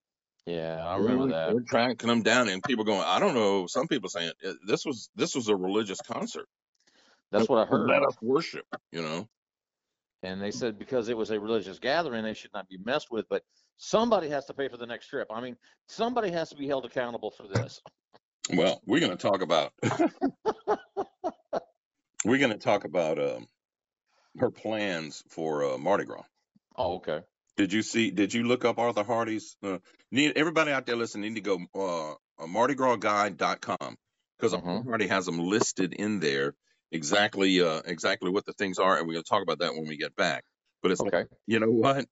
Yeah, 0.46 0.86
I 0.86 0.98
remember 0.98 1.28
they're- 1.28 1.48
that. 1.48 1.52
They're 1.54 1.64
trying 1.68 1.90
to 1.90 1.96
come 1.96 2.22
down 2.22 2.50
and 2.50 2.62
people 2.64 2.84
going, 2.84 3.02
I 3.02 3.20
don't 3.20 3.34
know, 3.34 3.66
some 3.68 3.88
people 3.88 4.10
saying 4.10 4.32
uh, 4.46 4.54
this 4.68 4.86
was 4.86 5.10
this 5.16 5.36
was 5.36 5.48
a 5.48 5.56
religious 5.56 6.02
concert. 6.02 6.48
That's 7.32 7.50
what 7.50 7.66
I 7.68 7.70
heard. 7.70 7.90
Let 7.90 8.04
us 8.04 8.16
worship, 8.22 8.66
you 8.92 9.02
know. 9.02 9.28
And 10.22 10.42
they 10.42 10.52
said 10.52 10.78
because 10.78 11.10
it 11.10 11.18
was 11.18 11.32
a 11.32 11.40
religious 11.40 11.80
gathering, 11.80 12.24
they 12.24 12.34
should 12.34 12.54
not 12.54 12.70
be 12.70 12.78
messed 12.78 13.12
with. 13.12 13.28
But 13.28 13.44
somebody 13.78 14.30
has 14.30 14.46
to 14.46 14.54
pay 14.54 14.68
for 14.68 14.78
the 14.78 14.86
next 14.86 15.08
trip. 15.08 15.28
I 15.34 15.42
mean, 15.42 15.58
somebody 15.88 16.32
has 16.32 16.50
to 16.50 16.56
be 16.56 16.68
held 16.68 16.86
accountable 16.86 17.32
for 17.32 17.48
this. 17.48 17.82
Well, 18.54 18.82
we're 18.86 19.00
going 19.00 19.18
to 19.18 19.18
talk 19.18 19.42
about 19.42 19.74
we're 22.26 22.38
going 22.38 22.52
to 22.52 22.58
talk 22.58 22.86
about 22.86 23.18
um, 23.20 23.48
her 24.40 24.52
plans 24.52 25.24
for 25.30 25.74
uh, 25.74 25.78
Mardi 25.78 26.06
Gras. 26.06 26.24
Oh, 26.76 26.96
okay. 26.96 27.22
Did 27.58 27.72
you 27.72 27.84
see? 27.84 28.10
Did 28.12 28.34
you 28.34 28.44
look 28.44 28.66
up 28.66 28.80
Arthur 28.80 29.04
Hardy's? 29.04 29.56
Uh, 29.64 29.78
need 30.12 30.34
everybody 30.38 30.72
out 30.72 30.86
there 30.88 30.96
listening 30.96 31.34
need 31.34 31.44
to 31.44 31.58
go 31.58 31.60
uh, 31.76 32.12
uh, 32.44 32.48
MardiGrasGuide.com 32.48 33.96
because 34.38 34.54
Arthur 34.54 34.68
Mhm. 34.68 34.88
Hardy 34.88 35.08
has 35.08 35.26
them 35.28 35.40
listed 35.40 35.94
in 35.94 36.20
there 36.20 36.56
exactly 36.92 37.62
uh, 37.62 37.82
exactly 37.86 38.32
what 38.32 38.46
the 38.46 38.54
things 38.54 38.80
are, 38.80 38.98
and 38.98 39.08
we're 39.08 39.14
going 39.14 39.24
to 39.24 39.30
talk 39.30 39.44
about 39.44 39.60
that 39.60 39.74
when 39.76 39.88
we 39.88 39.98
get 39.98 40.16
back. 40.16 40.44
But 40.82 40.92
it's 40.92 41.02
like, 41.02 41.14
Okay. 41.14 41.28
you 41.46 41.60
know 41.60 41.70
what? 41.72 42.06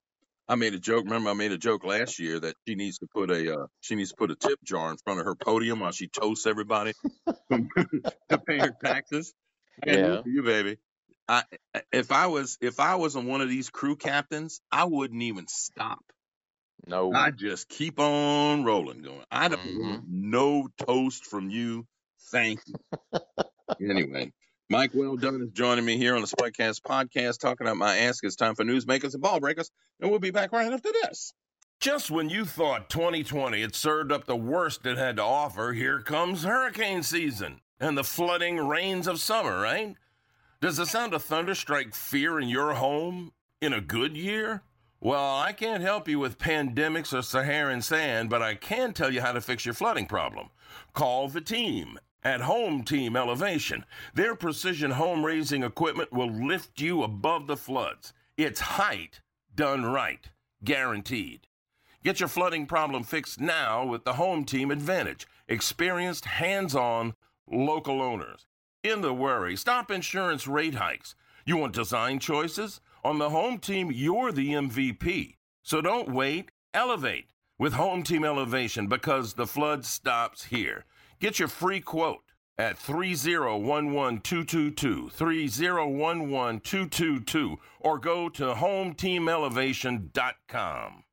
I 0.48 0.56
made 0.56 0.74
a 0.76 0.80
joke. 0.80 1.06
Remember, 1.06 1.30
I 1.32 1.34
made 1.34 1.52
a 1.54 1.58
joke 1.58 1.84
last 1.84 2.20
year 2.20 2.40
that 2.40 2.56
she 2.68 2.76
needs 2.76 3.00
to 3.00 3.08
put 3.08 3.32
a 3.32 3.62
uh, 3.62 3.66
she 3.80 3.96
needs 3.96 4.10
to 4.12 4.16
put 4.18 4.30
a 4.32 4.36
tip 4.36 4.60
jar 4.64 4.92
in 4.92 4.98
front 5.04 5.20
of 5.20 5.26
her 5.26 5.36
podium 5.36 5.80
while 5.80 5.92
she 5.92 6.08
toasts 6.08 6.46
everybody 6.46 6.94
to 7.52 8.38
pay 8.46 8.60
her 8.60 8.76
taxes. 8.84 9.34
I 9.82 9.88
got 9.88 10.00
news 10.00 10.22
Yeah. 10.26 10.32
you, 10.32 10.44
baby. 10.44 10.78
I 11.28 11.44
if 11.92 12.12
I 12.12 12.28
was 12.28 12.58
if 12.62 12.80
I 12.80 12.96
was 12.96 13.16
on 13.16 13.26
one 13.26 13.42
of 13.42 13.50
these 13.50 13.70
crew 13.70 13.96
captains, 13.96 14.62
I 14.72 14.86
wouldn't 14.86 15.22
even 15.22 15.48
stop. 15.48 16.04
No. 16.88 17.14
I 17.14 17.32
just 17.32 17.70
keep 17.70 18.00
on 18.00 18.64
rolling, 18.64 19.02
going. 19.02 19.24
I 19.32 19.48
don't 19.48 19.60
Mhm. 19.62 19.80
want 19.80 20.04
no 20.08 20.68
toast 20.86 21.26
from 21.26 21.50
you. 21.50 21.86
Thank 22.32 22.60
you. 22.66 22.76
anyway, 23.90 24.32
Mike 24.70 24.92
Weldon 24.94 25.42
is 25.44 25.52
joining 25.52 25.86
me 25.86 25.98
here 25.98 26.16
on 26.16 26.22
the 26.22 26.28
Spudcast 26.28 26.82
podcast, 26.82 27.40
talking 27.40 27.68
about 27.68 27.78
my 27.78 27.98
ask. 27.98 28.24
It's 28.24 28.36
time 28.36 28.56
for 28.56 28.64
newsmakers 28.64 29.14
and 29.14 29.22
ball 29.22 29.40
breakers, 29.40 29.70
and 30.00 30.10
we'll 30.10 30.20
be 30.20 30.32
back 30.32 30.52
right 30.52 30.72
after 30.72 30.92
this. 31.04 31.34
Just 31.80 32.12
when 32.12 32.30
you 32.30 32.46
thought 32.46 32.90
2020 32.90 33.62
had 33.62 33.76
served 33.76 34.12
up 34.12 34.26
the 34.26 34.36
worst 34.36 34.86
it 34.86 34.98
had 34.98 35.16
to 35.18 35.24
offer, 35.24 35.74
here 35.74 36.00
comes 36.00 36.44
hurricane 36.44 37.02
season 37.04 37.62
and 37.80 37.98
the 37.98 38.04
flooding 38.04 38.58
rains 38.58 39.08
of 39.08 39.20
summer, 39.20 39.60
right? 39.60 39.96
Does 40.62 40.78
the 40.78 40.86
sound 40.86 41.16
of 41.16 41.24
thunder 41.24 41.56
strike 41.56 41.96
fear 41.96 42.40
in 42.40 42.48
your 42.48 42.76
home 42.76 43.32
in 43.62 43.74
a 43.74 43.82
good 43.82 44.16
year? 44.16 44.62
Well, 45.00 45.36
I 45.40 45.54
can't 45.54 45.82
help 45.82 46.08
you 46.08 46.20
with 46.20 46.38
pandemics 46.38 47.18
or 47.18 47.24
Saharan 47.24 47.82
sand, 47.82 48.30
but 48.30 48.44
I 48.44 48.54
can 48.54 48.94
tell 48.94 49.12
you 49.12 49.22
how 49.22 49.32
to 49.32 49.42
fix 49.42 49.66
your 49.66 49.74
flooding 49.74 50.06
problem. 50.06 50.52
Call 50.94 51.30
the 51.30 51.42
team 51.42 51.98
at 52.24 52.42
Home 52.42 52.84
Team 52.84 53.16
Elevation. 53.16 53.86
Their 54.14 54.36
precision 54.36 54.92
home 54.92 55.26
raising 55.26 55.64
equipment 55.64 56.14
will 56.14 56.30
lift 56.30 56.80
you 56.80 57.02
above 57.02 57.48
the 57.48 57.58
floods. 57.58 58.14
It's 58.38 58.60
height 58.60 59.22
done 59.56 59.84
right, 59.84 60.30
guaranteed. 60.64 61.48
Get 62.04 62.20
your 62.20 62.30
flooding 62.30 62.68
problem 62.68 63.02
fixed 63.02 63.40
now 63.40 63.84
with 63.84 64.06
the 64.06 64.14
Home 64.14 64.46
Team 64.46 64.70
Advantage. 64.70 65.26
Experienced, 65.48 66.26
hands 66.26 66.76
on, 66.76 67.16
local 67.50 68.00
owners. 68.00 68.46
In 68.84 69.02
the 69.02 69.14
worry, 69.14 69.56
stop 69.56 69.92
insurance 69.92 70.48
rate 70.48 70.74
hikes. 70.74 71.14
You 71.46 71.58
want 71.58 71.74
design 71.74 72.18
choices? 72.18 72.82
On 73.04 73.20
the 73.20 73.30
Home 73.30 73.60
Team, 73.60 73.92
you're 73.92 74.32
the 74.32 74.54
MVP. 74.54 75.36
So 75.62 75.82
don't 75.82 76.12
wait, 76.12 76.50
elevate 76.74 77.28
with 77.60 77.74
Home 77.74 78.02
Team 78.02 78.24
Elevation 78.24 78.88
because 78.88 79.34
the 79.34 79.46
flood 79.46 79.86
stops 79.86 80.46
here. 80.46 80.86
Get 81.20 81.38
your 81.38 81.48
free 81.48 81.80
quote 81.80 82.24
at 82.58 82.80
3011222, 82.80 85.14
3011222, 85.14 87.58
or 87.80 88.00
go 88.00 88.30
to 88.30 88.56
hometeamelevation.com. 88.56 91.04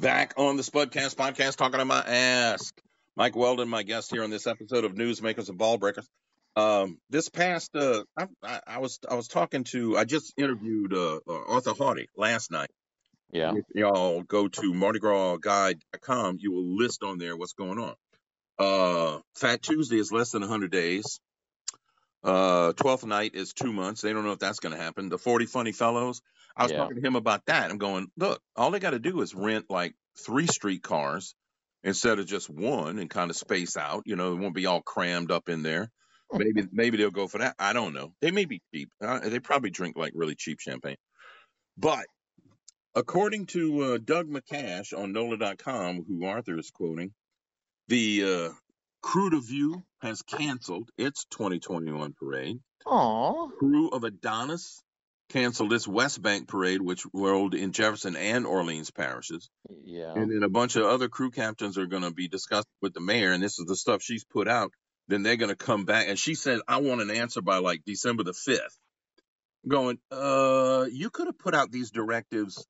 Back 0.00 0.32
on 0.38 0.56
the 0.56 0.62
Spudcast 0.62 1.16
podcast, 1.16 1.56
talking 1.56 1.80
about 1.80 2.08
Ask. 2.08 2.80
Mike 3.16 3.36
Weldon, 3.36 3.68
my 3.68 3.82
guest 3.82 4.10
here 4.10 4.24
on 4.24 4.30
this 4.30 4.46
episode 4.46 4.84
of 4.84 4.94
Newsmakers 4.94 5.50
and 5.50 5.58
Ball 5.58 5.76
Breakers. 5.76 6.08
Um, 6.56 6.98
this 7.10 7.28
past, 7.28 7.76
uh, 7.76 8.04
I, 8.16 8.26
I, 8.42 8.60
I 8.66 8.78
was 8.78 8.98
I 9.08 9.14
was 9.14 9.28
talking 9.28 9.64
to, 9.64 9.96
I 9.98 10.04
just 10.04 10.32
interviewed 10.38 10.94
uh, 10.94 11.16
uh, 11.28 11.44
Arthur 11.48 11.74
Hardy 11.74 12.08
last 12.16 12.50
night. 12.50 12.70
Yeah. 13.30 13.52
If 13.54 13.64
y'all 13.74 14.22
go 14.22 14.48
to 14.48 14.72
MardiGrasGuide.com, 14.72 16.38
you 16.40 16.52
will 16.52 16.76
list 16.76 17.02
on 17.02 17.18
there 17.18 17.36
what's 17.36 17.52
going 17.52 17.78
on. 17.78 17.94
Uh, 18.58 19.20
Fat 19.34 19.60
Tuesday 19.62 19.98
is 19.98 20.10
less 20.12 20.30
than 20.30 20.40
100 20.40 20.70
days. 20.70 21.20
Uh, 22.24 22.72
12th 22.72 23.04
night 23.04 23.34
is 23.34 23.52
two 23.52 23.72
months. 23.72 24.00
They 24.00 24.12
don't 24.12 24.24
know 24.24 24.32
if 24.32 24.38
that's 24.38 24.58
going 24.60 24.74
to 24.74 24.82
happen. 24.82 25.08
The 25.10 25.18
40 25.18 25.46
Funny 25.46 25.72
Fellows, 25.72 26.22
I 26.56 26.62
was 26.62 26.72
Yeah. 26.72 26.78
talking 26.78 26.96
to 27.00 27.06
him 27.06 27.16
about 27.16 27.44
that. 27.46 27.70
I'm 27.70 27.78
going, 27.78 28.08
look, 28.16 28.40
all 28.56 28.70
they 28.70 28.80
got 28.80 28.90
to 28.90 28.98
do 28.98 29.20
is 29.20 29.34
rent 29.34 29.66
like 29.68 29.94
three 30.18 30.46
streetcars 30.46 31.34
instead 31.84 32.18
of 32.18 32.26
just 32.26 32.48
one 32.48 32.98
and 32.98 33.10
kind 33.10 33.30
of 33.30 33.36
space 33.36 33.76
out. 33.76 34.04
You 34.06 34.16
know, 34.16 34.32
it 34.32 34.36
won't 34.36 34.54
be 34.54 34.66
all 34.66 34.82
crammed 34.82 35.30
up 35.30 35.48
in 35.48 35.62
there. 35.62 35.90
Maybe 36.32 36.66
maybe 36.72 36.96
they'll 36.96 37.10
go 37.10 37.28
for 37.28 37.38
that. 37.38 37.54
I 37.58 37.72
don't 37.72 37.94
know. 37.94 38.12
They 38.20 38.30
may 38.30 38.44
be 38.44 38.60
cheap. 38.74 38.90
Uh, 39.00 39.20
they 39.20 39.38
probably 39.38 39.70
drink 39.70 39.96
like 39.96 40.12
really 40.14 40.34
cheap 40.34 40.60
champagne. 40.60 40.96
But 41.78 42.06
according 42.94 43.46
to 43.46 43.80
uh, 43.82 43.98
Doug 44.02 44.28
McCash 44.28 44.96
on 44.96 45.12
NOLA.com, 45.12 46.04
who 46.08 46.24
Arthur 46.24 46.58
is 46.58 46.70
quoting, 46.70 47.12
the 47.88 48.22
uh, 48.24 48.52
Krewe 49.04 49.30
du 49.30 49.40
Vieux 49.40 49.82
has 50.00 50.22
canceled 50.22 50.90
its 50.98 51.24
2021 51.26 52.14
parade. 52.14 52.58
Aw. 52.86 53.48
Krewe 53.60 53.92
of 53.92 54.04
Adonis 54.04 54.82
canceled 55.28 55.72
its 55.72 55.88
West 55.88 56.22
Bank 56.22 56.48
parade, 56.48 56.80
which 56.80 57.04
rolled 57.12 57.54
in 57.54 57.72
Jefferson 57.72 58.16
and 58.16 58.46
Orleans 58.46 58.90
parishes. 58.90 59.50
Yeah. 59.84 60.12
And 60.14 60.30
then 60.30 60.42
a 60.42 60.48
bunch 60.48 60.76
of 60.76 60.84
other 60.84 61.08
crew 61.08 61.30
captains 61.30 61.78
are 61.78 61.86
going 61.86 62.02
to 62.02 62.12
be 62.12 62.28
discussed 62.28 62.68
with 62.80 62.94
the 62.94 63.00
mayor, 63.00 63.32
and 63.32 63.42
this 63.42 63.58
is 63.58 63.66
the 63.66 63.76
stuff 63.76 64.02
she's 64.02 64.24
put 64.24 64.48
out. 64.48 64.72
Then 65.08 65.22
they're 65.22 65.36
going 65.36 65.50
to 65.50 65.56
come 65.56 65.84
back, 65.84 66.08
and 66.08 66.18
she 66.18 66.34
said, 66.34 66.60
"I 66.68 66.78
want 66.78 67.02
an 67.02 67.10
answer 67.10 67.42
by 67.42 67.58
like 67.58 67.84
December 67.84 68.24
the 68.24 68.32
5th. 68.32 68.76
Going, 69.68 69.98
uh, 70.12 70.86
you 70.90 71.10
could 71.10 71.26
have 71.26 71.38
put 71.38 71.54
out 71.54 71.70
these 71.72 71.90
directives 71.90 72.66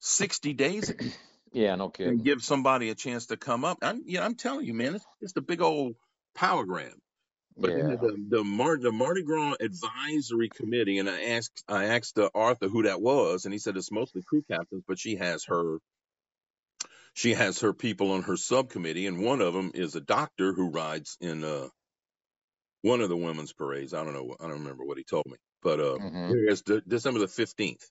sixty 0.00 0.52
days 0.54 0.90
ago 0.90 1.06
Yeah. 1.52 1.76
No 1.76 1.90
kidding. 1.90 2.14
and 2.14 2.24
give 2.24 2.42
somebody 2.42 2.90
a 2.90 2.94
chance 2.94 3.26
to 3.26 3.36
come 3.36 3.64
up. 3.64 3.78
I'm, 3.82 4.02
yeah, 4.06 4.24
I'm 4.24 4.34
telling 4.36 4.66
you, 4.66 4.74
man, 4.74 4.94
it's 4.96 5.06
just 5.22 5.36
a 5.36 5.42
big 5.42 5.60
old 5.62 5.94
Powergram. 6.36 6.94
But 7.56 7.70
Yeah. 7.70 7.96
the 7.96 8.16
the, 8.28 8.44
Mar- 8.44 8.78
the 8.78 8.92
Mardi 8.92 9.22
Gras 9.22 9.54
Advisory 9.60 10.48
Committee, 10.50 10.98
and 10.98 11.08
I 11.08 11.22
asked 11.36 11.64
I 11.68 11.84
asked 11.86 12.18
uh, 12.18 12.30
Arthur 12.34 12.68
who 12.68 12.84
that 12.84 13.00
was, 13.00 13.44
and 13.44 13.54
he 13.54 13.58
said 13.58 13.76
it's 13.76 13.92
mostly 13.92 14.22
crew 14.22 14.42
captains, 14.50 14.84
but 14.88 14.98
she 14.98 15.16
has 15.16 15.44
her 15.46 15.78
she 17.14 17.34
has 17.34 17.60
her 17.60 17.72
people 17.72 18.12
on 18.12 18.22
her 18.24 18.36
subcommittee, 18.36 19.06
and 19.06 19.20
one 19.22 19.40
of 19.40 19.54
them 19.54 19.70
is 19.74 19.94
a 19.94 20.00
doctor 20.00 20.52
who 20.52 20.70
rides 20.70 21.16
in 21.20 21.42
uh, 21.44 21.68
one 22.82 23.00
of 23.00 23.08
the 23.08 23.16
women's 23.16 23.52
parades. 23.52 23.94
I 23.94 24.04
don't 24.04 24.12
know, 24.14 24.36
I 24.38 24.44
don't 24.44 24.60
remember 24.60 24.84
what 24.84 24.98
he 24.98 25.04
told 25.04 25.24
me, 25.26 25.36
but 25.62 25.80
uh, 25.80 25.98
Mhm. 25.98 26.28
here 26.28 26.48
is, 26.48 26.62
De- 26.62 26.80
December 26.82 27.20
the 27.20 27.28
fifteenth. 27.28 27.82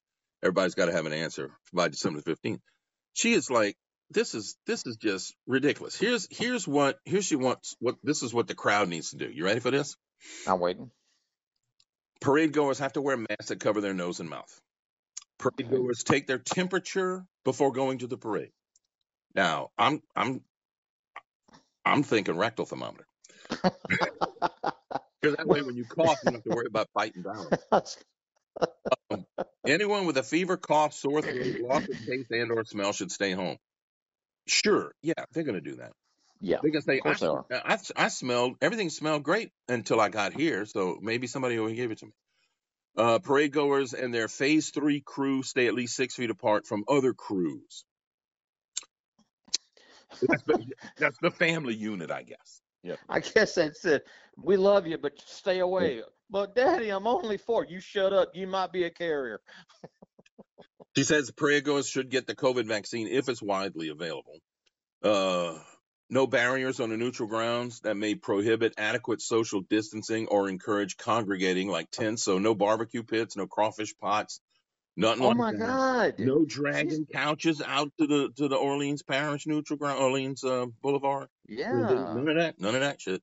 Everybody's 0.43 0.75
got 0.75 0.85
to 0.87 0.91
have 0.91 1.05
an 1.05 1.13
answer 1.13 1.51
by 1.73 1.87
December 1.87 2.19
the 2.19 2.23
fifteenth. 2.25 2.61
She 3.13 3.33
is 3.33 3.49
like, 3.49 3.75
this 4.09 4.35
is 4.35 4.57
this 4.67 4.85
is 4.85 4.97
just 4.97 5.33
ridiculous. 5.47 5.97
Here's 5.97 6.27
here's 6.29 6.67
what 6.67 6.99
here's 7.05 7.25
she 7.25 7.35
wants 7.37 7.75
what 7.79 7.95
this 8.03 8.21
is 8.23 8.33
what 8.33 8.47
the 8.47 8.55
crowd 8.55 8.89
needs 8.89 9.11
to 9.11 9.17
do. 9.17 9.29
You 9.31 9.45
ready 9.45 9.59
for 9.61 9.71
this? 9.71 9.95
I'm 10.45 10.59
waiting. 10.59 10.91
Parade 12.21 12.53
goers 12.53 12.79
have 12.79 12.93
to 12.93 13.01
wear 13.01 13.17
masks 13.17 13.47
that 13.47 13.59
cover 13.59 13.81
their 13.81 13.93
nose 13.93 14.19
and 14.19 14.29
mouth. 14.29 14.59
Parade 15.39 15.69
goers 15.69 16.03
take 16.03 16.27
their 16.27 16.37
temperature 16.37 17.25
before 17.43 17.71
going 17.71 17.99
to 17.99 18.07
the 18.07 18.17
parade. 18.17 18.51
Now, 19.35 19.71
I'm 19.77 20.01
I'm 20.15 20.43
I'm 21.85 22.03
thinking 22.03 22.37
rectal 22.37 22.65
thermometer. 22.65 23.07
Because 25.21 25.37
that 25.37 25.47
way, 25.49 25.61
when 25.63 25.75
you 25.77 25.85
cough, 25.85 26.19
you 26.23 26.29
don't 26.29 26.35
have 26.37 26.43
to 26.45 26.51
worry 26.51 26.67
about 26.67 26.87
biting 26.93 27.23
down. 27.23 27.53
Anyone 29.67 30.05
with 30.05 30.17
a 30.17 30.23
fever, 30.23 30.57
cough, 30.57 30.93
sore 30.93 31.21
throat, 31.21 31.57
loss 31.59 31.83
of 31.89 31.97
taste, 32.09 32.31
and/or 32.31 32.65
smell 32.65 32.93
should 32.93 33.11
stay 33.11 33.31
home. 33.31 33.57
Sure, 34.47 34.93
yeah, 35.01 35.13
they're 35.31 35.43
going 35.43 35.55
to 35.55 35.61
do 35.61 35.77
that. 35.77 35.93
yeah. 36.41 36.57
They're 36.61 36.71
going 36.71 36.81
to 36.81 36.85
say, 36.85 36.97
Of 36.97 37.03
course 37.03 37.19
they 37.21 37.27
are. 37.27 37.45
I, 37.51 37.75
I, 37.75 38.05
I 38.05 38.07
smelled 38.09 38.57
everything 38.61 38.89
smelled 38.89 39.23
great 39.23 39.51
until 39.69 40.01
I 40.01 40.09
got 40.09 40.33
here, 40.33 40.65
so 40.65 40.99
maybe 41.01 41.27
somebody 41.27 41.59
will 41.59 41.73
give 41.73 41.91
it 41.91 41.99
to 41.99 42.05
me. 42.07 42.11
Uh, 42.97 43.19
parade 43.19 43.53
goers 43.53 43.93
and 43.93 44.13
their 44.13 44.27
phase 44.27 44.71
three 44.71 45.01
crew 45.01 45.43
stay 45.43 45.67
at 45.67 45.73
least 45.75 45.95
six 45.95 46.15
feet 46.15 46.29
apart 46.29 46.67
from 46.67 46.85
other 46.87 47.13
crews. 47.13 47.85
That's 50.21 50.43
the, 50.43 50.65
that's 50.97 51.17
the 51.19 51.31
family 51.31 51.75
unit, 51.75 52.11
I 52.11 52.23
guess. 52.23 52.61
Yeah. 52.83 52.95
I 53.07 53.19
guess 53.21 53.55
that's 53.55 53.85
it. 53.85 54.05
We 54.37 54.57
love 54.57 54.87
you, 54.87 54.97
but 54.97 55.13
stay 55.25 55.59
away. 55.59 56.01
But 56.29 56.55
Daddy, 56.55 56.89
I'm 56.89 57.07
only 57.07 57.37
four. 57.37 57.65
You 57.65 57.79
shut 57.79 58.11
up. 58.11 58.31
You 58.33 58.47
might 58.47 58.71
be 58.71 58.83
a 58.83 58.89
carrier. 58.89 59.39
She 60.95 61.03
says 61.03 61.31
goers 61.31 61.87
should 61.87 62.09
get 62.09 62.27
the 62.27 62.35
COVID 62.35 62.65
vaccine 62.65 63.07
if 63.07 63.29
it's 63.29 63.41
widely 63.41 63.89
available. 63.89 64.39
Uh, 65.01 65.57
no 66.09 66.27
barriers 66.27 66.79
on 66.79 66.89
the 66.89 66.97
neutral 66.97 67.27
grounds 67.27 67.79
that 67.81 67.95
may 67.95 68.15
prohibit 68.15 68.75
adequate 68.77 69.21
social 69.21 69.61
distancing 69.61 70.27
or 70.27 70.49
encourage 70.49 70.97
congregating 70.97 71.67
like 71.67 71.89
tents. 71.89 72.23
So 72.23 72.37
no 72.37 72.53
barbecue 72.53 73.03
pits, 73.03 73.35
no 73.35 73.47
crawfish 73.47 73.95
pots, 73.99 74.39
nothing 74.95 75.23
Oh 75.23 75.27
like 75.29 75.37
my 75.37 75.51
that. 75.51 75.59
God. 75.59 76.13
No 76.19 76.45
dragging 76.45 77.05
couches 77.05 77.61
out 77.65 77.91
to 77.99 78.07
the 78.07 78.29
to 78.37 78.47
the 78.47 78.55
Orleans 78.55 79.03
Parish 79.03 79.45
neutral 79.47 79.77
ground, 79.77 79.99
Orleans 80.01 80.43
uh, 80.43 80.65
Boulevard. 80.81 81.27
Yeah. 81.47 81.71
None 81.71 82.27
of 82.27 82.35
that. 82.35 82.59
None 82.59 82.75
of 82.75 82.81
that 82.81 83.01
shit. 83.01 83.21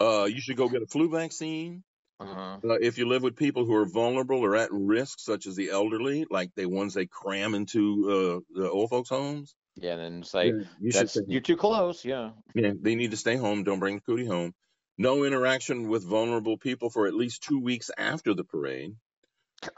Uh, 0.00 0.24
you 0.24 0.40
should 0.40 0.56
go 0.56 0.68
get 0.68 0.82
a 0.82 0.86
flu 0.86 1.08
vaccine. 1.10 1.82
Uh-huh. 2.20 2.58
Uh, 2.64 2.74
if 2.80 2.96
you 2.98 3.06
live 3.08 3.22
with 3.22 3.36
people 3.36 3.64
who 3.64 3.74
are 3.74 3.86
vulnerable 3.86 4.38
or 4.38 4.54
at 4.56 4.68
risk, 4.72 5.18
such 5.18 5.46
as 5.46 5.56
the 5.56 5.70
elderly, 5.70 6.24
like 6.30 6.50
the 6.54 6.66
ones 6.66 6.94
they 6.94 7.06
cram 7.06 7.54
into 7.54 8.42
uh, 8.56 8.60
the 8.60 8.70
old 8.70 8.88
folks' 8.88 9.08
homes, 9.08 9.54
Yeah, 9.74 9.92
and 9.94 10.00
then 10.00 10.22
say 10.22 10.46
you 10.46 10.64
should 10.92 11.00
that's 11.02 11.12
stay 11.12 11.22
you're 11.26 11.40
too 11.40 11.56
close. 11.56 12.04
Yeah. 12.04 12.30
yeah, 12.54 12.70
they 12.80 12.94
need 12.94 13.10
to 13.10 13.16
stay 13.16 13.36
home. 13.36 13.64
Don't 13.64 13.80
bring 13.80 13.96
the 13.96 14.00
cootie 14.02 14.26
home. 14.26 14.54
No 14.96 15.24
interaction 15.24 15.88
with 15.88 16.04
vulnerable 16.08 16.56
people 16.56 16.88
for 16.88 17.08
at 17.08 17.14
least 17.14 17.42
two 17.42 17.58
weeks 17.60 17.90
after 17.98 18.32
the 18.32 18.44
parade. 18.44 18.92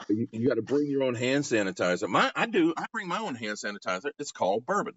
You, 0.09 0.27
you 0.31 0.47
got 0.47 0.55
to 0.55 0.61
bring 0.61 0.87
your 0.87 1.03
own 1.03 1.15
hand 1.15 1.43
sanitizer. 1.43 2.07
My, 2.07 2.31
I 2.35 2.45
do. 2.45 2.73
I 2.77 2.85
bring 2.91 3.07
my 3.07 3.19
own 3.19 3.35
hand 3.35 3.57
sanitizer. 3.57 4.11
It's 4.19 4.31
called 4.31 4.65
bourbon. 4.65 4.93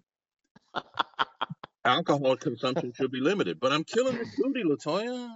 Alcohol 1.83 2.37
consumption 2.37 2.93
should 2.95 3.11
be 3.11 3.19
limited, 3.19 3.59
but 3.59 3.71
I'm 3.71 3.83
killing 3.83 4.15
the 4.17 4.25
cootie, 4.25 4.63
Latoya. 4.63 5.29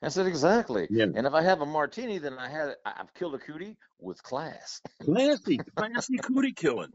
That's 0.00 0.16
it 0.16 0.28
exactly. 0.28 0.86
Yeah. 0.90 1.06
And 1.12 1.26
if 1.26 1.34
I 1.34 1.42
have 1.42 1.60
a 1.60 1.66
martini, 1.66 2.18
then 2.18 2.38
I 2.38 2.48
had 2.48 2.76
I've 2.86 3.12
killed 3.14 3.34
a 3.34 3.38
cootie 3.38 3.76
with 3.98 4.22
class. 4.22 4.80
Classy, 5.02 5.58
classy 5.76 6.18
cootie 6.18 6.52
killing. 6.52 6.92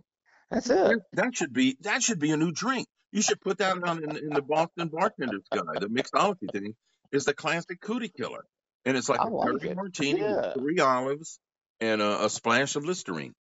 That's 0.50 0.70
it. 0.70 1.00
That, 1.12 1.36
should 1.36 1.52
be 1.52 1.76
that 1.82 2.02
should 2.02 2.20
be 2.20 2.32
a 2.32 2.38
new 2.38 2.54
drink. 2.54 2.88
You 3.12 3.22
should 3.22 3.42
put 3.42 3.58
that 3.58 3.84
on 3.84 4.04
in, 4.04 4.16
in 4.16 4.30
the 4.30 4.42
Boston 4.42 4.90
Bartender's 4.90 5.44
Guide, 5.52 5.82
the 5.82 5.88
mixology 5.88 6.50
thing. 6.52 6.74
Is 7.12 7.26
the 7.26 7.34
classic 7.34 7.80
cootie 7.82 8.10
killer, 8.10 8.44
and 8.86 8.98
it's 8.98 9.08
like 9.10 9.20
I 9.20 9.26
a 9.26 9.28
like 9.28 9.52
dirty 9.52 9.74
martini 9.76 10.22
Yeah. 10.22 10.36
with 10.38 10.54
three 10.56 10.80
olives 10.80 11.40
and 11.84 12.02
a, 12.02 12.26
a 12.26 12.32
splash 12.32 12.78
of 12.78 12.86
Listerine. 12.86 13.34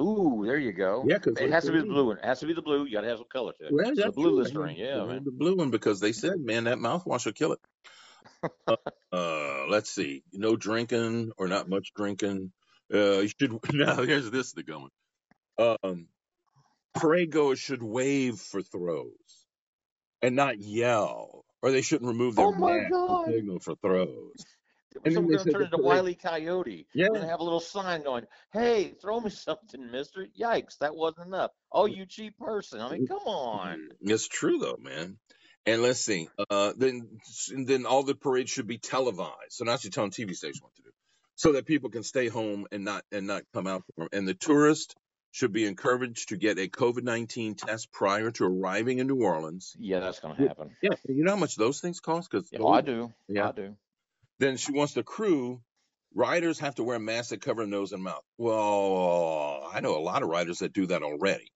Ooh, 0.00 0.44
there 0.46 0.58
you 0.58 0.72
go. 0.72 1.10
Yeah, 1.10 1.18
'cause 1.18 1.40
it 1.40 1.50
has 1.50 1.66
to 1.66 1.72
be 1.72 1.80
the 1.80 1.86
blue 1.86 2.06
one. 2.08 2.18
It 2.18 2.24
has 2.26 2.40
to 2.40 2.46
be 2.46 2.54
the 2.54 2.62
blue. 2.62 2.84
You 2.86 2.92
got 2.92 3.02
to 3.02 3.08
have 3.08 3.18
some 3.18 3.28
color 3.32 3.52
to 3.54 3.68
it. 3.68 3.76
Well, 3.76 3.92
So 3.94 4.02
the 4.04 4.12
blue 4.12 4.36
true. 4.36 4.36
Listerine. 4.36 4.78
Yeah, 4.78 5.04
Uh, 5.04 5.06
man. 5.06 5.24
The 5.24 5.32
blue 5.32 5.56
one 5.56 5.70
because 5.70 6.00
they 6.00 6.12
said, 6.12 6.40
man, 6.40 6.64
that 6.64 6.78
mouthwash 6.78 7.26
will 7.26 7.32
kill 7.34 7.52
it. 7.54 7.60
uh, 8.68 8.76
uh, 9.12 9.66
let's 9.68 9.90
see. 9.90 10.24
No 10.32 10.56
drinking 10.56 11.32
or 11.38 11.48
not 11.48 11.68
much 11.68 11.92
drinking. 11.96 12.52
Uh, 12.92 13.20
you 13.20 13.28
should 13.28 13.58
now. 13.74 14.02
Here's 14.02 14.30
this 14.30 14.52
the 14.52 14.64
going. 14.64 14.90
Um, 15.58 16.08
parade 16.94 17.32
goers 17.32 17.60
should 17.60 17.82
wave 17.82 18.38
for 18.40 18.62
throws 18.62 19.46
and 20.22 20.36
not 20.36 20.58
yell, 20.60 21.44
or 21.62 21.72
they 21.72 21.82
shouldn't 21.82 22.08
remove 22.08 22.36
their 22.36 22.48
Oh 22.48 22.54
my 22.54 22.78
mask 22.78 22.90
God. 22.90 23.28
signal 23.28 23.60
for 23.60 23.76
throws. 23.76 24.56
And 25.04 25.16
then 25.16 25.26
we're 25.26 25.38
gonna 25.38 25.50
turn 25.50 25.60
the 25.70 25.76
into 25.76 25.78
Wiley 25.78 26.14
Coyote. 26.14 26.86
Yeah. 26.94 27.08
We're 27.10 27.26
have 27.26 27.40
a 27.40 27.44
little 27.44 27.60
sign 27.60 28.02
going, 28.02 28.26
"Hey, 28.52 28.94
throw 29.00 29.20
me 29.20 29.30
something, 29.30 29.90
Mister." 29.90 30.26
Yikes, 30.38 30.78
that 30.78 30.94
wasn't 30.94 31.28
enough. 31.28 31.50
Oh, 31.72 31.86
you 31.86 32.06
cheap 32.06 32.38
person. 32.38 32.80
I 32.80 32.92
mean, 32.92 33.06
come 33.06 33.26
on. 33.26 33.88
It's 34.00 34.28
true 34.28 34.58
though, 34.58 34.78
man. 34.80 35.18
And 35.66 35.82
let's 35.82 36.00
see. 36.00 36.28
Uh, 36.50 36.72
then 36.76 37.18
then 37.56 37.86
all 37.86 38.02
the 38.02 38.14
parades 38.14 38.50
should 38.50 38.66
be 38.66 38.78
televised. 38.78 39.50
So 39.50 39.64
now 39.64 39.76
you're 39.80 39.90
telling 39.90 40.10
TV 40.10 40.34
stations 40.34 40.62
what 40.62 40.74
to 40.76 40.82
do, 40.82 40.90
so 41.36 41.52
that 41.52 41.66
people 41.66 41.90
can 41.90 42.02
stay 42.02 42.28
home 42.28 42.66
and 42.70 42.84
not 42.84 43.04
and 43.10 43.26
not 43.26 43.42
come 43.52 43.66
out. 43.66 43.82
And 44.12 44.28
the 44.28 44.34
tourist 44.34 44.94
should 45.32 45.52
be 45.52 45.64
encouraged 45.66 46.28
to 46.28 46.36
get 46.36 46.58
a 46.58 46.68
COVID 46.68 47.02
nineteen 47.02 47.54
test 47.54 47.90
prior 47.92 48.30
to 48.32 48.44
arriving 48.44 48.98
in 48.98 49.06
New 49.06 49.22
Orleans. 49.22 49.74
Yeah, 49.78 50.00
that's 50.00 50.20
gonna 50.20 50.36
happen. 50.36 50.76
Yeah, 50.82 50.90
you 51.08 51.24
know 51.24 51.32
how 51.32 51.38
much 51.38 51.56
those 51.56 51.80
things 51.80 52.00
cost? 52.00 52.30
Because 52.30 52.48
Yeah, 52.52 52.60
oh, 52.62 52.68
I 52.68 52.82
do. 52.82 53.12
Yeah. 53.26 53.48
I 53.48 53.52
do. 53.52 53.76
Then 54.38 54.56
she 54.56 54.72
wants 54.72 54.94
the 54.94 55.02
crew. 55.02 55.60
Riders 56.14 56.60
have 56.60 56.76
to 56.76 56.84
wear 56.84 56.98
masks 56.98 57.30
that 57.30 57.40
cover 57.40 57.66
nose 57.66 57.92
and 57.92 58.02
mouth. 58.02 58.22
Well, 58.38 59.68
I 59.72 59.80
know 59.80 59.96
a 59.96 60.00
lot 60.00 60.22
of 60.22 60.28
riders 60.28 60.58
that 60.60 60.72
do 60.72 60.86
that 60.86 61.02
already. 61.02 61.50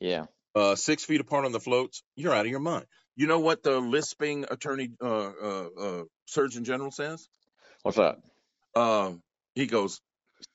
Yeah. 0.00 0.26
uh, 0.54 0.74
six 0.74 1.04
feet 1.04 1.20
apart 1.20 1.44
on 1.44 1.52
the 1.52 1.60
floats, 1.60 2.02
you're 2.16 2.34
out 2.34 2.44
of 2.46 2.50
your 2.50 2.60
mind. 2.60 2.86
You 3.16 3.26
know 3.26 3.40
what 3.40 3.62
the 3.62 3.78
lisping 3.78 4.44
attorney, 4.50 4.90
uh, 5.02 5.30
uh, 5.42 5.68
uh, 5.80 6.02
surgeon 6.26 6.64
general 6.64 6.90
says? 6.90 7.28
What's 7.82 7.96
that? 7.98 8.16
Um, 8.74 9.22
he 9.54 9.66
goes, 9.66 10.00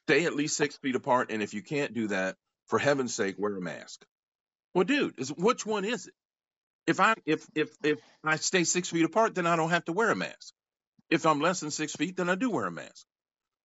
stay 0.05 0.25
at 0.25 0.36
least 0.36 0.57
six 0.57 0.77
feet 0.77 0.95
apart, 0.95 1.31
and 1.31 1.41
if 1.43 1.53
you 1.53 1.62
can't 1.62 1.93
do 1.93 2.07
that, 2.07 2.36
for 2.67 2.79
heaven's 2.79 3.13
sake, 3.13 3.36
wear 3.38 3.55
a 3.55 3.62
mask. 3.62 4.05
Well, 4.73 4.86
dude, 4.86 5.19
is 5.19 5.29
which 5.29 5.65
one 5.65 5.86
is 5.86 6.07
it? 6.07 6.13
If 6.88 6.99
I 6.99 7.15
if 7.25 7.45
if 7.55 7.69
if 7.83 7.99
I 8.23 8.36
stay 8.38 8.63
six 8.63 8.89
feet 8.89 9.05
apart, 9.05 9.36
then 9.36 9.45
I 9.47 9.55
don't 9.55 9.69
have 9.69 9.86
to 9.86 9.93
wear 9.93 10.09
a 10.09 10.15
mask. 10.15 10.53
If 11.13 11.28
I'm 11.28 11.39
less 11.39 11.60
than 11.60 11.69
six 11.69 11.93
feet, 11.93 12.17
then 12.17 12.28
I 12.28 12.34
do 12.34 12.49
wear 12.49 12.65
a 12.65 12.71
mask. 12.71 13.06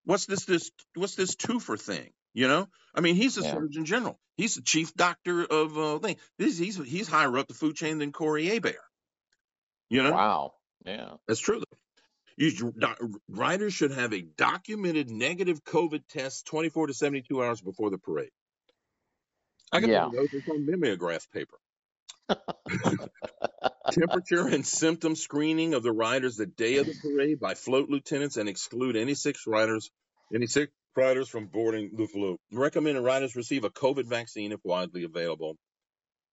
What's 0.04 0.26
this 0.26 0.44
this 0.44 0.70
what's 0.94 1.14
this 1.14 1.34
twofer 1.34 1.80
thing? 1.80 2.10
You 2.34 2.46
know, 2.46 2.68
I 2.94 3.00
mean, 3.00 3.16
he's 3.16 3.36
the 3.36 3.42
Yeah. 3.42 3.54
surgeon 3.54 3.86
general. 3.86 4.20
He's 4.36 4.56
the 4.56 4.62
chief 4.62 4.92
doctor 4.94 5.44
of 5.44 5.78
uh, 5.78 5.98
thing. 5.98 6.16
This 6.38 6.58
he's 6.58 6.76
he's 6.76 7.08
higher 7.08 7.38
up 7.38 7.48
the 7.48 7.54
food 7.54 7.74
chain 7.74 7.96
than 7.98 8.12
Corey 8.12 8.54
Abear. 8.54 8.84
You 9.88 10.02
know, 10.02 10.12
Wow. 10.12 10.52
Yeah. 10.84 11.14
that's 11.26 11.40
true. 11.40 11.60
Though. 11.60 11.78
You, 12.36 12.74
riders 13.28 13.72
should 13.72 13.92
have 13.92 14.12
a 14.12 14.20
documented 14.20 15.10
negative 15.10 15.64
COVID 15.64 16.02
test 16.08 16.46
24 16.46 16.88
to 16.88 16.94
72 16.94 17.42
hours 17.42 17.62
before 17.62 17.88
the 17.90 17.98
parade. 17.98 18.30
I 19.72 19.80
got 19.80 19.88
Yeah. 19.88 20.10
those. 20.12 20.28
On 20.48 20.66
mimeograph 20.66 21.26
paper. 21.32 21.58
Temperature 23.90 24.46
and 24.48 24.66
symptom 24.66 25.16
screening 25.16 25.74
of 25.74 25.82
the 25.82 25.92
riders 25.92 26.36
the 26.36 26.46
day 26.46 26.76
of 26.76 26.86
the 26.86 26.94
parade 27.02 27.40
by 27.40 27.54
float 27.54 27.88
lieutenants 27.88 28.36
and 28.36 28.48
exclude 28.48 28.96
any 28.96 29.14
six 29.14 29.46
riders, 29.46 29.90
any 30.34 30.46
six 30.46 30.72
riders 30.96 31.28
from 31.28 31.46
boarding 31.46 31.90
the 31.96 32.06
float. 32.06 32.40
Recommended 32.52 33.02
riders 33.02 33.36
receive 33.36 33.64
a 33.64 33.70
COVID 33.70 34.06
vaccine 34.06 34.52
if 34.52 34.60
widely 34.64 35.04
available. 35.04 35.56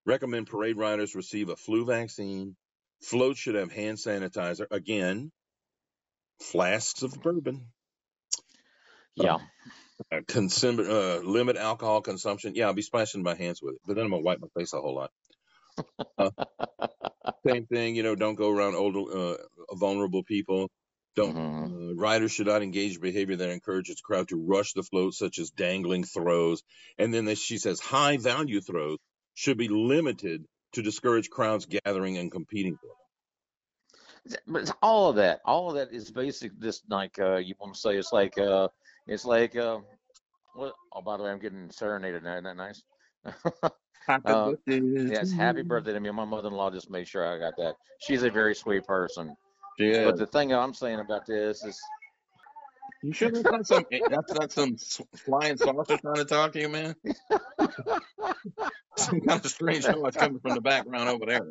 Recommend 0.05 0.47
parade 0.47 0.77
riders 0.77 1.15
receive 1.15 1.49
a 1.49 1.55
flu 1.55 1.85
vaccine. 1.85 2.55
Floats 3.01 3.39
should 3.39 3.55
have 3.55 3.71
hand 3.71 3.97
sanitizer. 3.97 4.65
Again, 4.71 5.31
flasks 6.41 7.03
of 7.03 7.21
bourbon. 7.21 7.67
Yeah. 9.15 9.37
Uh, 10.11 10.17
consum- 10.27 10.87
uh, 10.87 11.21
limit 11.23 11.57
alcohol 11.57 12.01
consumption. 12.01 12.53
Yeah, 12.55 12.67
I'll 12.67 12.73
be 12.73 12.81
splashing 12.81 13.23
my 13.23 13.35
hands 13.35 13.61
with 13.61 13.75
it, 13.75 13.81
but 13.85 13.95
then 13.95 14.05
I'm 14.05 14.11
gonna 14.11 14.23
wipe 14.23 14.39
my 14.41 14.47
face 14.57 14.73
a 14.73 14.81
whole 14.81 14.95
lot. 14.95 15.11
Uh, 16.17 16.29
Same 17.47 17.65
thing, 17.67 17.95
you 17.95 18.03
know, 18.03 18.15
don't 18.15 18.35
go 18.35 18.51
around 18.51 18.75
older, 18.75 19.01
uh, 19.33 19.37
vulnerable 19.75 20.23
people. 20.23 20.69
Don't 21.15 21.37
Mhm. 21.37 21.71
uh, 21.71 21.95
riders 21.95 22.31
should 22.33 22.47
not 22.47 22.63
engage 22.63 22.95
in 22.95 23.01
behavior 23.01 23.37
that 23.37 23.49
encourages 23.51 24.01
crowd 24.01 24.29
to 24.29 24.37
rush 24.37 24.73
the 24.73 24.83
float, 24.83 25.13
such 25.15 25.39
as 25.39 25.51
dangling 25.51 26.03
throws. 26.05 26.63
And 26.97 27.13
then 27.13 27.33
she 27.35 27.57
says 27.57 27.79
high 27.79 28.17
value 28.17 28.61
throws 28.61 28.99
should 29.35 29.57
be 29.57 29.69
limited 29.69 30.45
to 30.73 30.81
discourage 30.83 31.29
crowds 31.29 31.65
gathering 31.67 32.17
and 32.17 32.31
competing 32.31 32.77
for 32.77 32.87
them. 32.87 32.95
But 34.47 34.63
it's 34.63 34.73
all 34.81 35.09
of 35.09 35.17
that, 35.17 35.41
all 35.45 35.69
of 35.69 35.75
that 35.75 35.93
is 35.93 36.11
basic. 36.11 36.59
This 36.59 36.81
like 36.89 37.19
uh, 37.19 37.37
you 37.37 37.55
want 37.59 37.75
to 37.75 37.79
say 37.79 37.97
it's 37.97 38.13
like 38.13 38.37
uh, 38.37 38.69
it's 39.07 39.25
like 39.25 39.55
uh, 39.55 39.79
what? 40.55 40.73
Oh, 40.93 41.01
by 41.01 41.17
the 41.17 41.23
way, 41.23 41.31
I'm 41.31 41.39
getting 41.39 41.69
serenaded 41.71 42.23
now. 42.23 42.33
Isn't 42.33 42.45
that 42.45 42.57
nice? 42.57 42.83
Happy 44.07 44.23
Uh, 44.25 44.51
birthday 44.51 44.79
to 44.79 45.09
yes, 45.11 45.31
happy 45.31 45.61
birthday 45.61 45.93
to 45.93 45.99
me. 45.99 46.11
My 46.11 46.25
mother-in-law 46.25 46.71
just 46.71 46.89
made 46.89 47.07
sure 47.07 47.25
I 47.25 47.39
got 47.39 47.55
that. 47.57 47.75
She's 47.99 48.23
a 48.23 48.29
very 48.29 48.55
sweet 48.55 48.85
person. 48.85 49.35
Yeah, 49.79 50.05
But 50.05 50.17
the 50.17 50.27
thing 50.27 50.53
I'm 50.53 50.73
saying 50.73 50.99
about 50.99 51.25
this 51.25 51.63
is, 51.63 51.79
you 53.03 53.11
sure 53.13 53.29
that's 53.29 53.43
not 53.43 53.67
some 53.67 53.85
that's 54.09 54.33
not 54.33 54.51
some 54.51 54.77
flying 55.15 55.57
saucer 55.57 55.97
trying 55.97 56.15
to 56.15 56.25
talk 56.25 56.53
to 56.53 56.59
you, 56.59 56.69
man? 56.69 56.95
some 58.97 59.21
kind 59.21 59.43
of 59.43 59.51
strange 59.51 59.87
noise 59.87 60.15
coming 60.15 60.39
from 60.39 60.55
the 60.55 60.61
background 60.61 61.09
over 61.09 61.25
there. 61.25 61.41